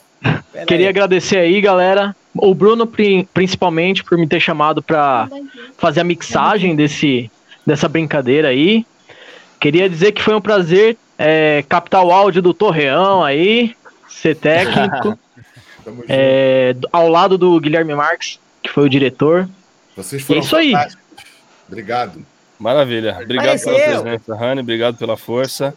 [0.53, 0.91] Pera Queria aí.
[0.91, 2.15] agradecer aí, galera.
[2.37, 5.29] O Bruno, pri- principalmente, por me ter chamado pra
[5.79, 7.31] fazer a mixagem desse,
[7.67, 8.87] dessa brincadeira aí.
[9.61, 13.75] Queria dizer que foi um prazer é, captar o áudio do Torreão aí,
[14.09, 15.19] ser técnico.
[16.09, 19.49] é, ao lado do Guilherme Marques, que foi o diretor.
[19.97, 20.73] Vocês E é foram isso aí.
[21.69, 22.25] Obrigado.
[22.59, 23.19] Maravilha.
[23.23, 24.03] Obrigado pela Apareceu.
[24.03, 24.61] presença, Rani.
[24.61, 25.75] Obrigado pela força.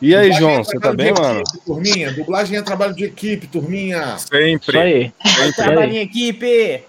[0.00, 1.40] E aí, Dublagem João, é você tá bem, de mano?
[1.40, 2.12] equipe, turminha.
[2.12, 4.14] Dublagem é trabalho de equipe, turminha.
[4.16, 4.78] Isso sempre.
[4.78, 5.12] aí.
[5.54, 6.82] Trabalho em equipe.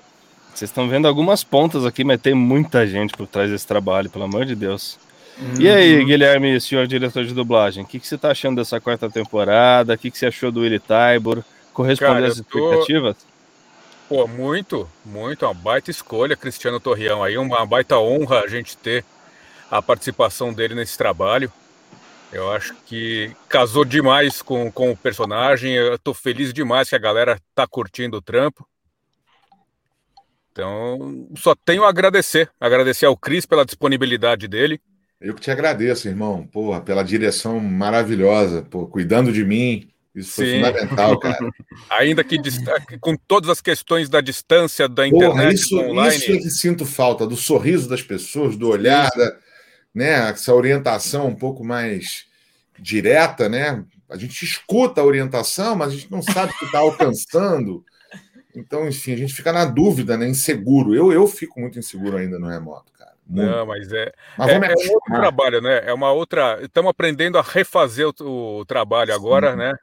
[0.53, 4.25] Vocês estão vendo algumas pontas aqui, mas tem muita gente por trás desse trabalho, pelo
[4.25, 4.97] amor de Deus.
[5.59, 9.07] E aí, Guilherme, senhor diretor de dublagem, o que, que você tá achando dessa quarta
[9.07, 9.93] temporada?
[9.93, 11.43] O que, que você achou do Willy Tybor?
[11.77, 13.15] Correspondeu Cara, às eu tô- expectativas?
[14.09, 15.45] Pô, muito, muito.
[15.45, 17.37] Uma baita escolha, Cristiano Torreão aí.
[17.37, 19.05] Uma baita honra a gente ter
[19.69, 21.51] a participação dele nesse trabalho.
[22.33, 25.75] Eu acho que casou demais com, com o personagem.
[25.75, 28.67] Eu tô feliz demais que a galera tá curtindo o trampo.
[30.51, 32.49] Então, só tenho a agradecer.
[32.59, 34.81] Agradecer ao Cris pela disponibilidade dele.
[35.21, 36.47] Eu que te agradeço, irmão.
[36.47, 39.87] Porra, pela direção maravilhosa, pô, cuidando de mim.
[40.17, 40.55] Isso foi Sim.
[40.55, 41.37] fundamental, cara.
[41.91, 42.37] Ainda que
[42.99, 46.15] com todas as questões da distância, da Porra, internet, isso, do online.
[46.15, 49.37] isso é que sinto falta, do sorriso das pessoas, do olhar, da,
[49.93, 50.29] né?
[50.31, 52.25] Essa orientação um pouco mais
[52.79, 53.85] direta, né?
[54.09, 57.85] A gente escuta a orientação, mas a gente não sabe o que está alcançando.
[58.55, 60.27] Então, enfim, a gente fica na dúvida, né?
[60.27, 60.95] Inseguro.
[60.95, 63.13] Eu, eu fico muito inseguro ainda no remoto, cara.
[63.27, 63.51] Muito.
[63.51, 65.81] Não, mas é, mas é, é um outro trabalho, né?
[65.85, 66.59] É uma outra.
[66.63, 69.73] Estamos aprendendo a refazer o, o trabalho agora, né?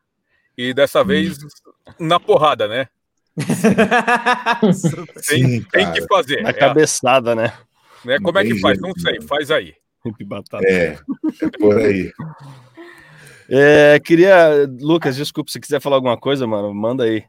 [0.56, 1.38] E dessa vez
[1.98, 2.88] na porrada, né?
[5.28, 5.92] Tem, Sim, tem cara.
[5.92, 6.42] que fazer.
[6.42, 7.52] Na É, cabeçada, né?
[8.04, 8.18] né?
[8.20, 8.78] Como é que Tem faz?
[8.78, 9.26] jeito, Não sei, não.
[9.26, 9.74] faz aí.
[10.26, 10.64] Batata.
[10.66, 10.98] É,
[11.42, 12.12] é por aí.
[13.48, 14.66] É, queria.
[14.80, 17.24] Lucas, desculpa, se quiser falar alguma coisa, mano, manda aí.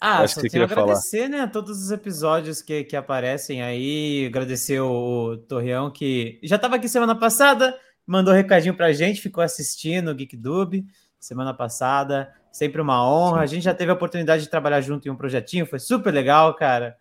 [0.00, 0.92] Ah, Acho só que tenho a queria falar.
[0.92, 6.56] agradecer, né, a todos os episódios que, que aparecem aí, agradecer o, Torreão, que já
[6.56, 7.74] estava aqui semana passada,
[8.06, 10.84] mandou recadinho pra gente, ficou assistindo o GeekDub
[11.26, 15.10] semana passada, sempre uma honra, a gente já teve a oportunidade de trabalhar junto em
[15.10, 16.96] um projetinho, foi super legal, cara,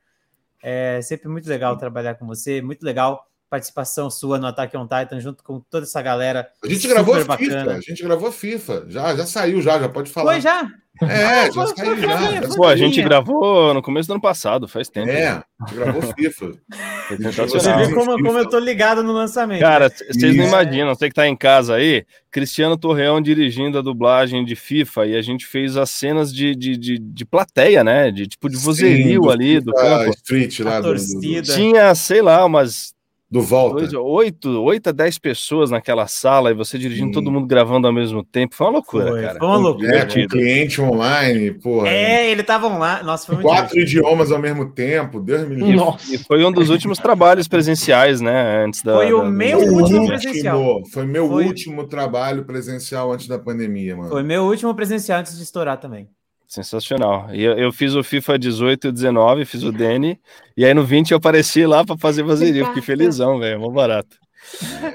[0.61, 5.19] é sempre muito legal trabalhar com você, muito legal participação sua no Attack on Titan,
[5.19, 7.71] junto com toda essa galera A gente gravou FIFA, bacana.
[7.73, 8.85] a gente gravou FIFA.
[8.89, 10.31] Já, já saiu, já, já pode falar.
[10.33, 10.67] Foi já?
[11.01, 12.17] É, já foi- saiu foi- já.
[12.17, 15.09] foi- já Pô, a gente gravou no começo do ano passado, faz tempo.
[15.09, 15.43] É, né?
[15.61, 16.51] a gente gravou FIFA.
[17.49, 19.59] Você vê como, como eu tô ligado no lançamento.
[19.59, 23.81] Cara, c- vocês não imaginam, você que tá em casa aí, Cristiano Torreão dirigindo a
[23.81, 28.09] dublagem de FIFA e a gente fez as cenas de, de, de, de plateia, né?
[28.09, 30.09] De tipo de vozerio Sim, ali do campo.
[30.15, 31.53] Street lá A do, do, torcida.
[31.53, 32.94] Tinha, sei lá, umas
[33.39, 33.75] do Volta.
[33.87, 37.13] dois, oito, oito a dez pessoas naquela sala e você dirigindo Sim.
[37.13, 38.55] todo mundo gravando ao mesmo tempo.
[38.55, 39.39] Foi uma loucura, Foi, cara.
[39.39, 39.95] foi uma loucura.
[39.97, 41.87] É, com cliente online, porra.
[41.89, 43.03] É, ele tava lá.
[43.03, 43.99] Nossa, foi muito Quatro divertido.
[43.99, 45.75] idiomas ao mesmo tempo, Deus me livre.
[45.75, 46.13] Nossa.
[46.15, 48.63] E foi um dos últimos trabalhos presenciais, né?
[48.65, 48.93] Antes da.
[48.93, 50.81] Foi o da- meu Meu último último, presencial.
[50.91, 54.09] Foi meu Foi- último trabalho presencial antes da pandemia, mano.
[54.09, 56.07] Foi meu último presencial antes de estourar também.
[56.55, 57.27] Sensacional.
[57.33, 60.19] E eu, eu fiz o FIFA 18 e 19, fiz o Dene,
[60.55, 62.65] e aí no 20 eu apareci lá pra fazer vazerio.
[62.67, 63.59] Fiquei felizão, velho.
[63.59, 64.15] Mó barato.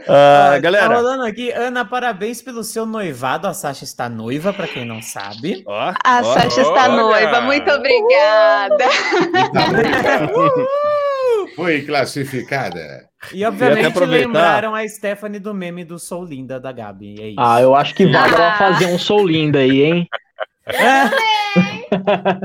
[0.08, 0.88] Ah, Ó, galera.
[0.88, 3.48] Tá rolando aqui, Ana, parabéns pelo seu noivado.
[3.48, 5.64] A Sasha está noiva, pra quem não sabe.
[5.66, 6.22] Ó, A ó.
[6.34, 6.96] Sasha está olha.
[7.02, 7.40] noiva.
[7.40, 8.84] Muito obrigada.
[11.56, 13.08] Foi classificada.
[13.32, 17.16] E obviamente aproveitar- lembraram a Stephanie do meme do Sou Linda da Gabi.
[17.20, 17.40] É isso.
[17.40, 18.58] Ah, eu acho que vale ela Ah.
[18.58, 20.08] fazer um Soul Linda aí, hein?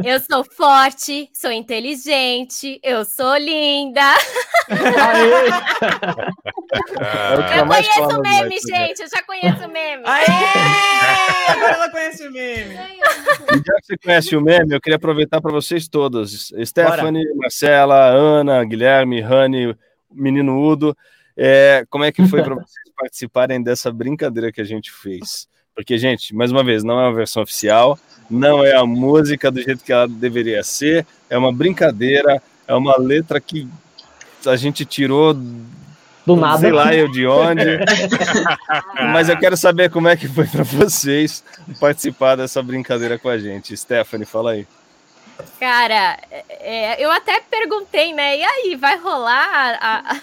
[0.04, 4.02] Eu sou forte, sou inteligente, eu sou linda.
[7.48, 9.02] É Eu mais conheço o meme, gente.
[9.02, 10.04] Eu já conheço o meme.
[10.06, 10.26] Aê!
[11.50, 12.74] Agora ela conhece o meme.
[12.74, 16.52] E já que você conhece o meme, eu queria aproveitar para vocês todos.
[16.64, 19.78] Stephanie, Marcela, Ana, Guilherme, Rani,
[20.12, 20.98] menino Udo.
[21.38, 25.48] é, como é que foi para vocês participarem dessa brincadeira que a gente fez?
[25.76, 28.00] Porque, gente, mais uma vez, não é uma versão oficial,
[28.30, 32.98] não é a música do jeito que ela deveria ser, é uma brincadeira, é uma
[32.98, 33.68] letra que
[34.46, 35.34] a gente tirou
[36.26, 36.60] Do nada.
[36.60, 37.80] sei lá eu de onde.
[39.12, 41.44] Mas eu quero saber como é que foi para vocês
[41.80, 43.76] participar dessa brincadeira com a gente.
[43.76, 44.68] Stephanie, fala aí.
[45.60, 46.18] Cara,
[46.50, 48.38] é, eu até perguntei, né?
[48.38, 50.22] E aí, vai rolar a, a-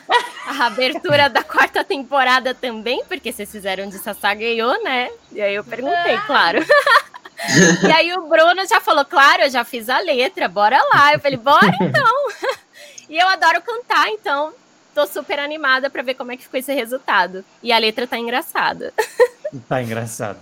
[0.63, 3.03] a abertura da quarta temporada também?
[3.07, 5.11] Porque vocês fizeram de Sasageiô, né?
[5.33, 6.59] E aí eu perguntei, claro.
[7.87, 11.13] e aí o Bruno já falou, claro, eu já fiz a letra, bora lá.
[11.15, 12.29] Eu falei, bora então.
[13.09, 14.53] e eu adoro cantar, então
[14.95, 17.45] tô super animada pra ver como é que ficou esse resultado.
[17.63, 18.93] E a letra tá engraçada.
[19.69, 20.39] Tá engraçado.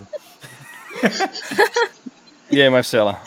[2.50, 3.20] E aí, Marcela?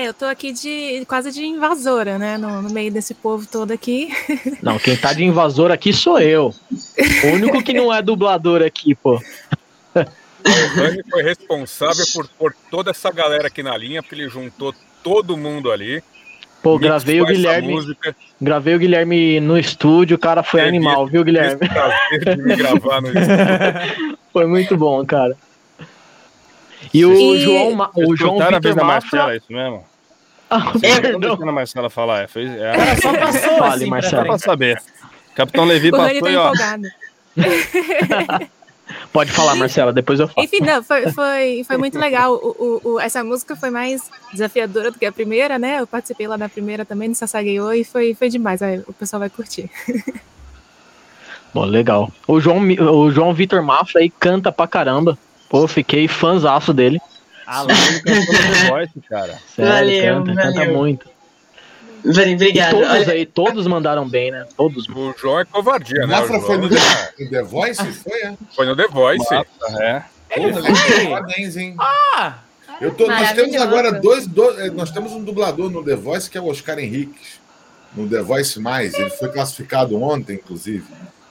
[0.00, 2.38] É, eu tô aqui de quase de invasora, né?
[2.38, 4.08] No, no meio desse povo todo aqui.
[4.62, 6.54] Não, quem tá de invasor aqui sou eu.
[7.24, 9.20] O único que não é dublador aqui, pô.
[9.94, 14.74] O Rani foi responsável por pôr toda essa galera aqui na linha, porque ele juntou
[15.02, 16.02] todo mundo ali.
[16.62, 17.74] Pô, gravei o Guilherme.
[18.40, 21.58] Gravei o Guilherme no estúdio, o cara foi Teve animal, viu, Guilherme?
[21.68, 24.18] prazer de me gravar no estúdio.
[24.32, 25.36] Foi muito bom, cara.
[26.92, 29.18] E o E- João, Ma- o João Vitor vez da Mafra.
[29.18, 29.84] Marcela, é isso mesmo?
[30.48, 31.20] Ah, perdão.
[31.20, 32.22] deixando a Marcela falar.
[32.22, 34.82] É, fez, é, Ela só passou Fale, assim só pra saber.
[35.34, 36.52] Capitão Levi passou tá e ó.
[39.12, 40.44] Pode falar, Marcela, depois eu falo.
[40.44, 42.34] Enfim, não, foi, foi, foi muito legal.
[42.34, 45.78] O, o- o- essa música foi mais desafiadora do que a primeira, né?
[45.80, 48.60] Eu participei lá da primeira também, no Sasageiô, e foi, foi demais.
[48.88, 49.70] o pessoal vai curtir.
[51.54, 52.10] Bom, legal.
[52.26, 55.16] O João, o João Vitor Mafra aí canta pra caramba.
[55.50, 56.98] Pô, fiquei fãzaço dele.
[57.46, 57.68] Ah, lá.
[57.72, 59.38] Ele cantou no The Voice, cara.
[59.54, 60.78] Sério, Valeu, canta, canta valeu.
[60.78, 61.10] muito.
[62.02, 64.46] Vale, E todos Olha, aí, todos mandaram bem, né?
[64.56, 64.88] Todos.
[64.88, 66.18] O João é covardia, né?
[66.18, 66.76] Mafra O foi no The,
[67.18, 67.84] no The Voice?
[67.92, 68.34] Foi, é?
[68.56, 69.34] foi no The Voice.
[69.34, 70.02] Massa, é.
[70.34, 71.74] Pô, moleque, parabéns, hein?
[71.78, 72.38] Ah!
[72.80, 74.58] Eu tô, nós temos agora dois, dois.
[74.60, 77.38] eh, Nós temos um dublador no The Voice que é o Oscar Henriques.
[77.94, 78.94] No The Voice Mais.
[78.94, 80.84] Ele foi classificado ontem, inclusive.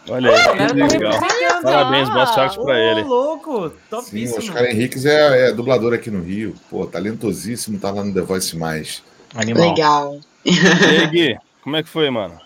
[0.08, 1.20] Olha aí, Galera, que legal.
[1.20, 3.02] tá Parabéns, boa sorte pra Ô, ele.
[3.04, 4.38] louco, Sim, o topíssimo.
[4.40, 6.56] Oscar Henriques é, é dublador aqui no Rio.
[6.70, 9.04] Pô, talentosíssimo, tá lá no The Voice Mais.
[9.36, 9.70] Animal.
[9.70, 10.20] legal.
[10.46, 12.40] E aí, Gui, como é que foi, mano?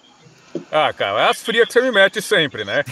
[0.71, 2.83] Ah, cara, é as frias que você me mete sempre, né?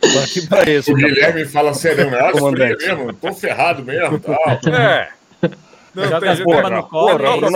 [0.00, 0.92] Tô aqui pra isso.
[0.92, 2.86] O Guilherme fala sério, é Comandante.
[2.86, 4.18] mesmo, tô ferrado mesmo.
[4.20, 4.36] Tal.
[4.72, 5.10] É.
[5.94, 7.50] Não Joga tem as bombas no colo, isso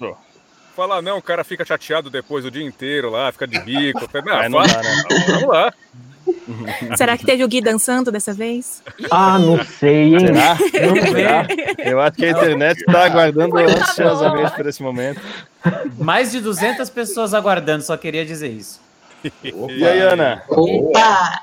[0.00, 0.23] não,
[0.74, 0.80] aí.
[0.82, 0.88] Gato.
[0.88, 4.08] Fala não, o cara fica chateado depois o dia inteiro lá, fica de bico.
[4.24, 5.04] Não, Aí não fala- dá, né?
[5.28, 5.72] Vamos lá.
[6.96, 8.82] Será que teve o Gui dançando dessa vez?
[9.10, 10.20] Ah, não sei, hein?
[10.20, 10.54] Será?
[10.54, 11.74] Ver.
[11.86, 15.20] Eu acho que a internet está aguardando ansiosamente por esse momento.
[15.98, 18.80] Mais de 200 pessoas aguardando, só queria dizer isso.
[19.54, 20.42] Opa, E aí, Ana?
[20.48, 21.42] Opa!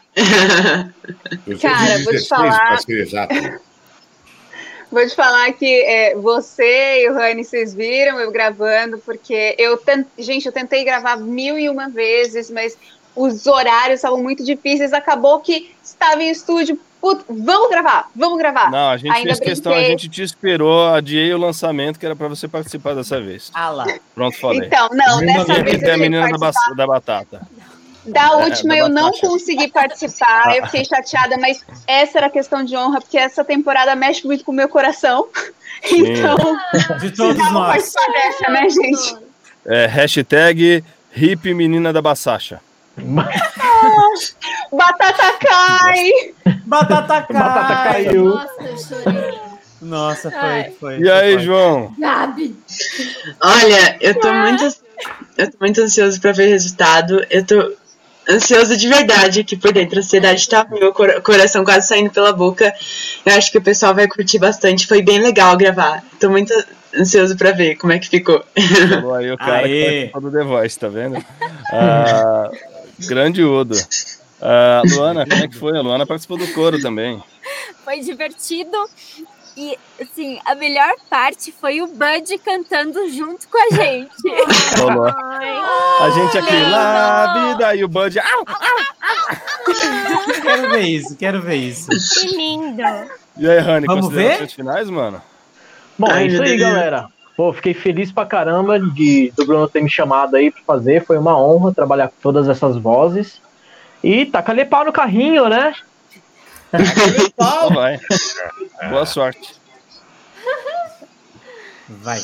[1.46, 2.80] Fiz Cara, vou te 16 falar.
[4.92, 9.78] Vou te falar que é, você e o Rani, vocês viram eu gravando, porque eu
[9.78, 10.06] tent...
[10.18, 12.78] gente, eu tentei gravar mil e uma vezes, mas
[13.16, 14.92] os horários estavam muito difíceis.
[14.92, 16.78] Acabou que estava em estúdio.
[17.00, 18.70] Putz, vamos gravar, vamos gravar.
[18.70, 19.92] Não, a gente Ainda fez questão, a brinquei.
[19.92, 23.50] gente te esperou, adiei o lançamento, que era pra você participar dessa vez.
[23.56, 23.88] Ah lá.
[24.14, 24.68] Pronto, falei.
[24.68, 27.42] Então, não, dessa que vez eu a menina da, da batata.
[28.06, 32.32] Da É, última da eu não consegui participar, eu fiquei chateada, mas essa era a
[32.32, 35.28] questão de honra, porque essa temporada mexe muito com o meu coração.
[35.84, 36.38] Então,
[37.00, 37.68] De todos nós.
[37.74, 39.18] participar dessa, né, gente?
[39.66, 40.84] É, hashtag
[41.16, 42.62] hip menina da Basacha.
[44.72, 46.12] Batata cai!
[46.66, 47.42] Batata cai.
[47.42, 48.26] Batata caiu.
[48.26, 49.40] Nossa, eu chorei.
[49.82, 50.72] Nossa, foi, Ai.
[50.80, 51.00] foi.
[51.00, 51.44] E aí, foi.
[51.44, 51.96] João?
[51.98, 52.56] Gabi.
[53.42, 54.64] Olha, eu tô muito,
[55.38, 57.26] eu tô muito ansioso pra ver o resultado.
[57.30, 57.74] Eu tô
[58.30, 59.98] ansioso de verdade aqui por dentro.
[59.98, 62.74] A ansiedade tá meu cor- coração quase saindo pela boca.
[63.26, 64.88] Eu acho que o pessoal vai curtir bastante.
[64.88, 66.04] Foi bem legal gravar.
[66.20, 66.54] Tô muito
[66.98, 68.44] ansioso pra ver como é que ficou.
[68.90, 69.86] Falou aí o cara que Aê.
[70.10, 71.26] participou do The Voice, tá vendo?
[71.72, 72.50] Ah,
[73.08, 73.76] Grande Udo.
[74.42, 75.78] Ah, Luana, como é que foi?
[75.78, 77.22] A Luana participou do coro também.
[77.84, 78.78] Foi divertido.
[79.62, 84.10] E, assim, a melhor parte foi o Bud cantando junto com a gente.
[84.80, 85.06] Rolou.
[85.06, 88.20] A gente aqui lá, vida, e o Bud.
[88.20, 88.46] Au, au.
[90.42, 91.90] Quero ver isso, quero ver isso.
[91.90, 92.82] Que lindo.
[93.38, 95.22] E aí, Rani, Vamos considerações finais, mano?
[95.96, 97.08] Bom, Ai, é isso aí, galera.
[97.38, 101.06] Pô, fiquei feliz pra caramba de do Bruno ter me chamado aí pra fazer.
[101.06, 103.40] Foi uma honra trabalhar com todas essas vozes.
[104.04, 105.76] E taca-lhe pau no carrinho, né?
[106.74, 108.00] Então vai.
[108.90, 109.60] Boa sorte.
[111.90, 112.22] Vai.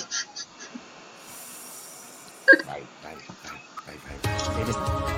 [2.65, 3.97] Vai, vai, vai, vai,
[4.63, 5.16] vai.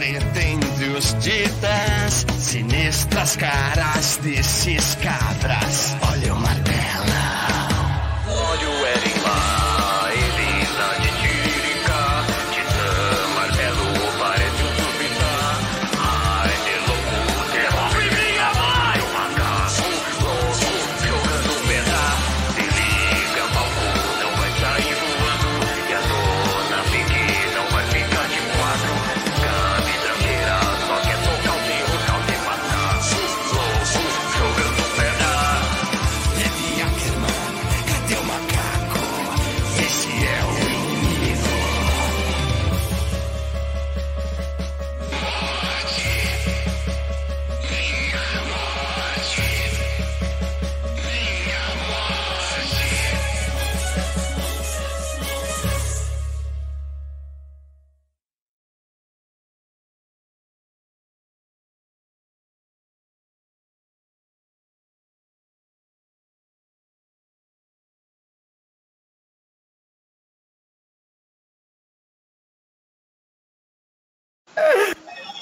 [0.00, 2.26] Muita treta entre os titãs.
[2.38, 5.96] Sinistras caras desses cabras.
[6.10, 7.39] Olha o martela.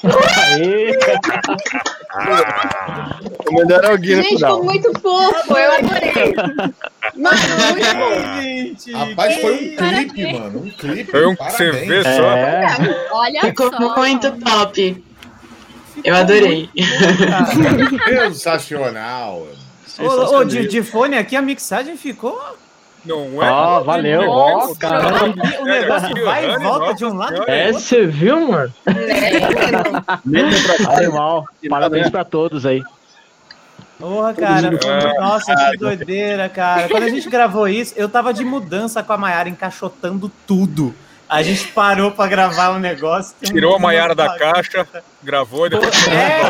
[0.05, 0.99] Aê!
[3.49, 4.53] O melhor é o Guinness Gente, final.
[4.61, 6.35] ficou muito fofo, eu adorei.
[7.17, 8.41] Mano, muito bom.
[8.43, 10.13] Gente, Rapaz, foi um Parabéns.
[10.13, 10.59] clipe, mano.
[10.61, 11.11] Um clipe.
[11.11, 11.59] Foi um parabéns.
[11.59, 12.31] você vê só.
[12.33, 13.97] É, Olha Ficou só.
[13.97, 15.05] muito top.
[16.05, 16.71] Eu adorei.
[18.23, 19.47] Sensacional.
[19.99, 22.41] Ô, ô, de, de fone aqui, a mixagem ficou.
[23.05, 23.51] Não é?
[23.51, 25.43] Ó, valeu, ó, caramba.
[25.61, 27.81] O negócio vai e volta de um lado É, outro.
[27.81, 28.73] você viu, mano?
[30.97, 31.45] Animal.
[31.71, 32.83] Parabéns pra todos aí.
[33.99, 34.71] Porra, cara.
[35.21, 36.89] Nossa, que doideira, cara.
[36.89, 40.95] Quando a gente gravou isso, eu tava de mudança com a Mayara encaixotando tudo.
[41.29, 43.35] A gente parou pra gravar um negócio.
[43.43, 44.87] um- Tirou a Maiara da caixa,
[45.23, 46.09] gravou e depois.
[46.09, 46.41] É,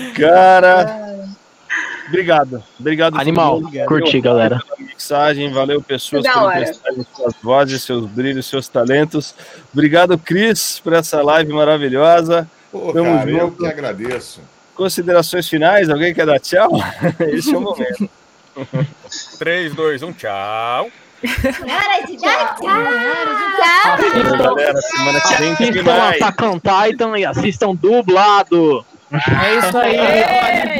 [0.16, 1.09] Cara.
[2.10, 2.62] Obrigado.
[2.78, 3.18] Obrigado.
[3.18, 3.62] Animal.
[3.86, 4.60] Curti, galera.
[4.76, 9.34] pela mixagem, valeu pessoas prestarem suas vozes, seus brilhos, seus talentos.
[9.72, 12.50] Obrigado, Cris, por essa live maravilhosa.
[12.72, 13.58] Pô, Tamo cara, eu junto.
[13.58, 14.40] que agradeço.
[14.74, 15.88] Considerações finais?
[15.88, 16.70] Alguém quer dar tchau?
[17.20, 18.10] Esse é o momento.
[19.38, 20.90] 3, 2, 1, tchau.
[24.32, 26.22] Galera, semana que vem tem Assistam mais.
[26.22, 28.84] Attack on Titan e assistam dublado.
[29.12, 29.96] É isso aí.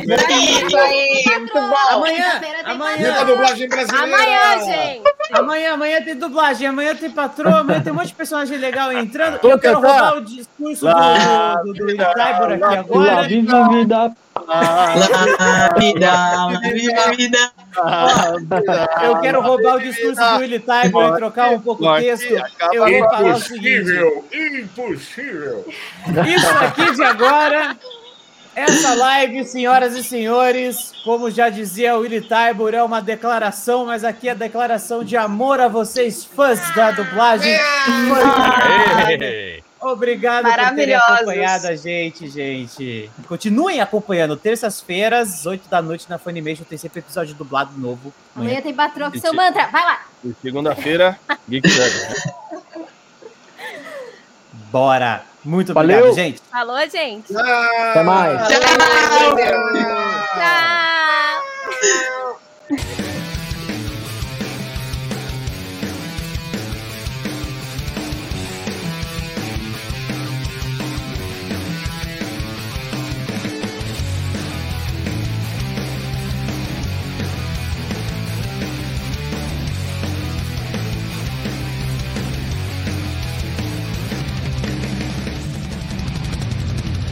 [0.06, 1.74] Isso aí, muito bom.
[1.90, 4.06] Amanhã, amanhã, dublagem brasileira!
[4.06, 5.02] Amanhã, gente.
[5.32, 9.40] amanhã, amanhã tem dublagem, amanhã tem patroa, amanhã tem um monte de personagem legal entrando.
[9.42, 10.00] Eu quero cantar.
[10.00, 13.22] roubar o discurso Lá, do, Tybor aqui agora.
[13.28, 14.12] viva a vida.
[15.78, 17.52] Vida, lá, viva a vida.
[19.02, 22.32] Eu quero roubar o discurso do Willy Tybor e trocar um pouco o texto.
[22.72, 23.90] Eu vou falar o seguinte.
[23.90, 24.24] Impossível!
[24.32, 25.64] Impossível!
[26.26, 27.76] Isso aqui de agora,
[28.54, 34.04] essa live, senhoras e senhores, como já dizia o Willy Tybor, é uma declaração, mas
[34.04, 37.56] aqui é a declaração de amor a vocês, fãs da dublagem.
[39.80, 43.10] Obrigado por terem acompanhado a gente, gente.
[43.26, 44.36] Continuem acompanhando.
[44.36, 48.12] Terças-feiras, 8 da noite na Funimation, tem sempre episódio dublado novo.
[48.36, 49.68] Amanhã tem patroa com seu mantra.
[49.68, 50.00] Vai lá.
[50.22, 51.66] E Segunda-feira, Geek.
[54.70, 55.29] Bora.
[55.44, 55.96] Muito Valeu.
[55.98, 56.40] obrigado, gente.
[56.50, 57.32] Falou, gente.
[57.32, 57.40] Tchau.
[57.42, 58.48] Até mais.
[58.48, 58.60] Tchau.
[58.60, 59.36] Tchau.
[60.34, 62.19] Tchau.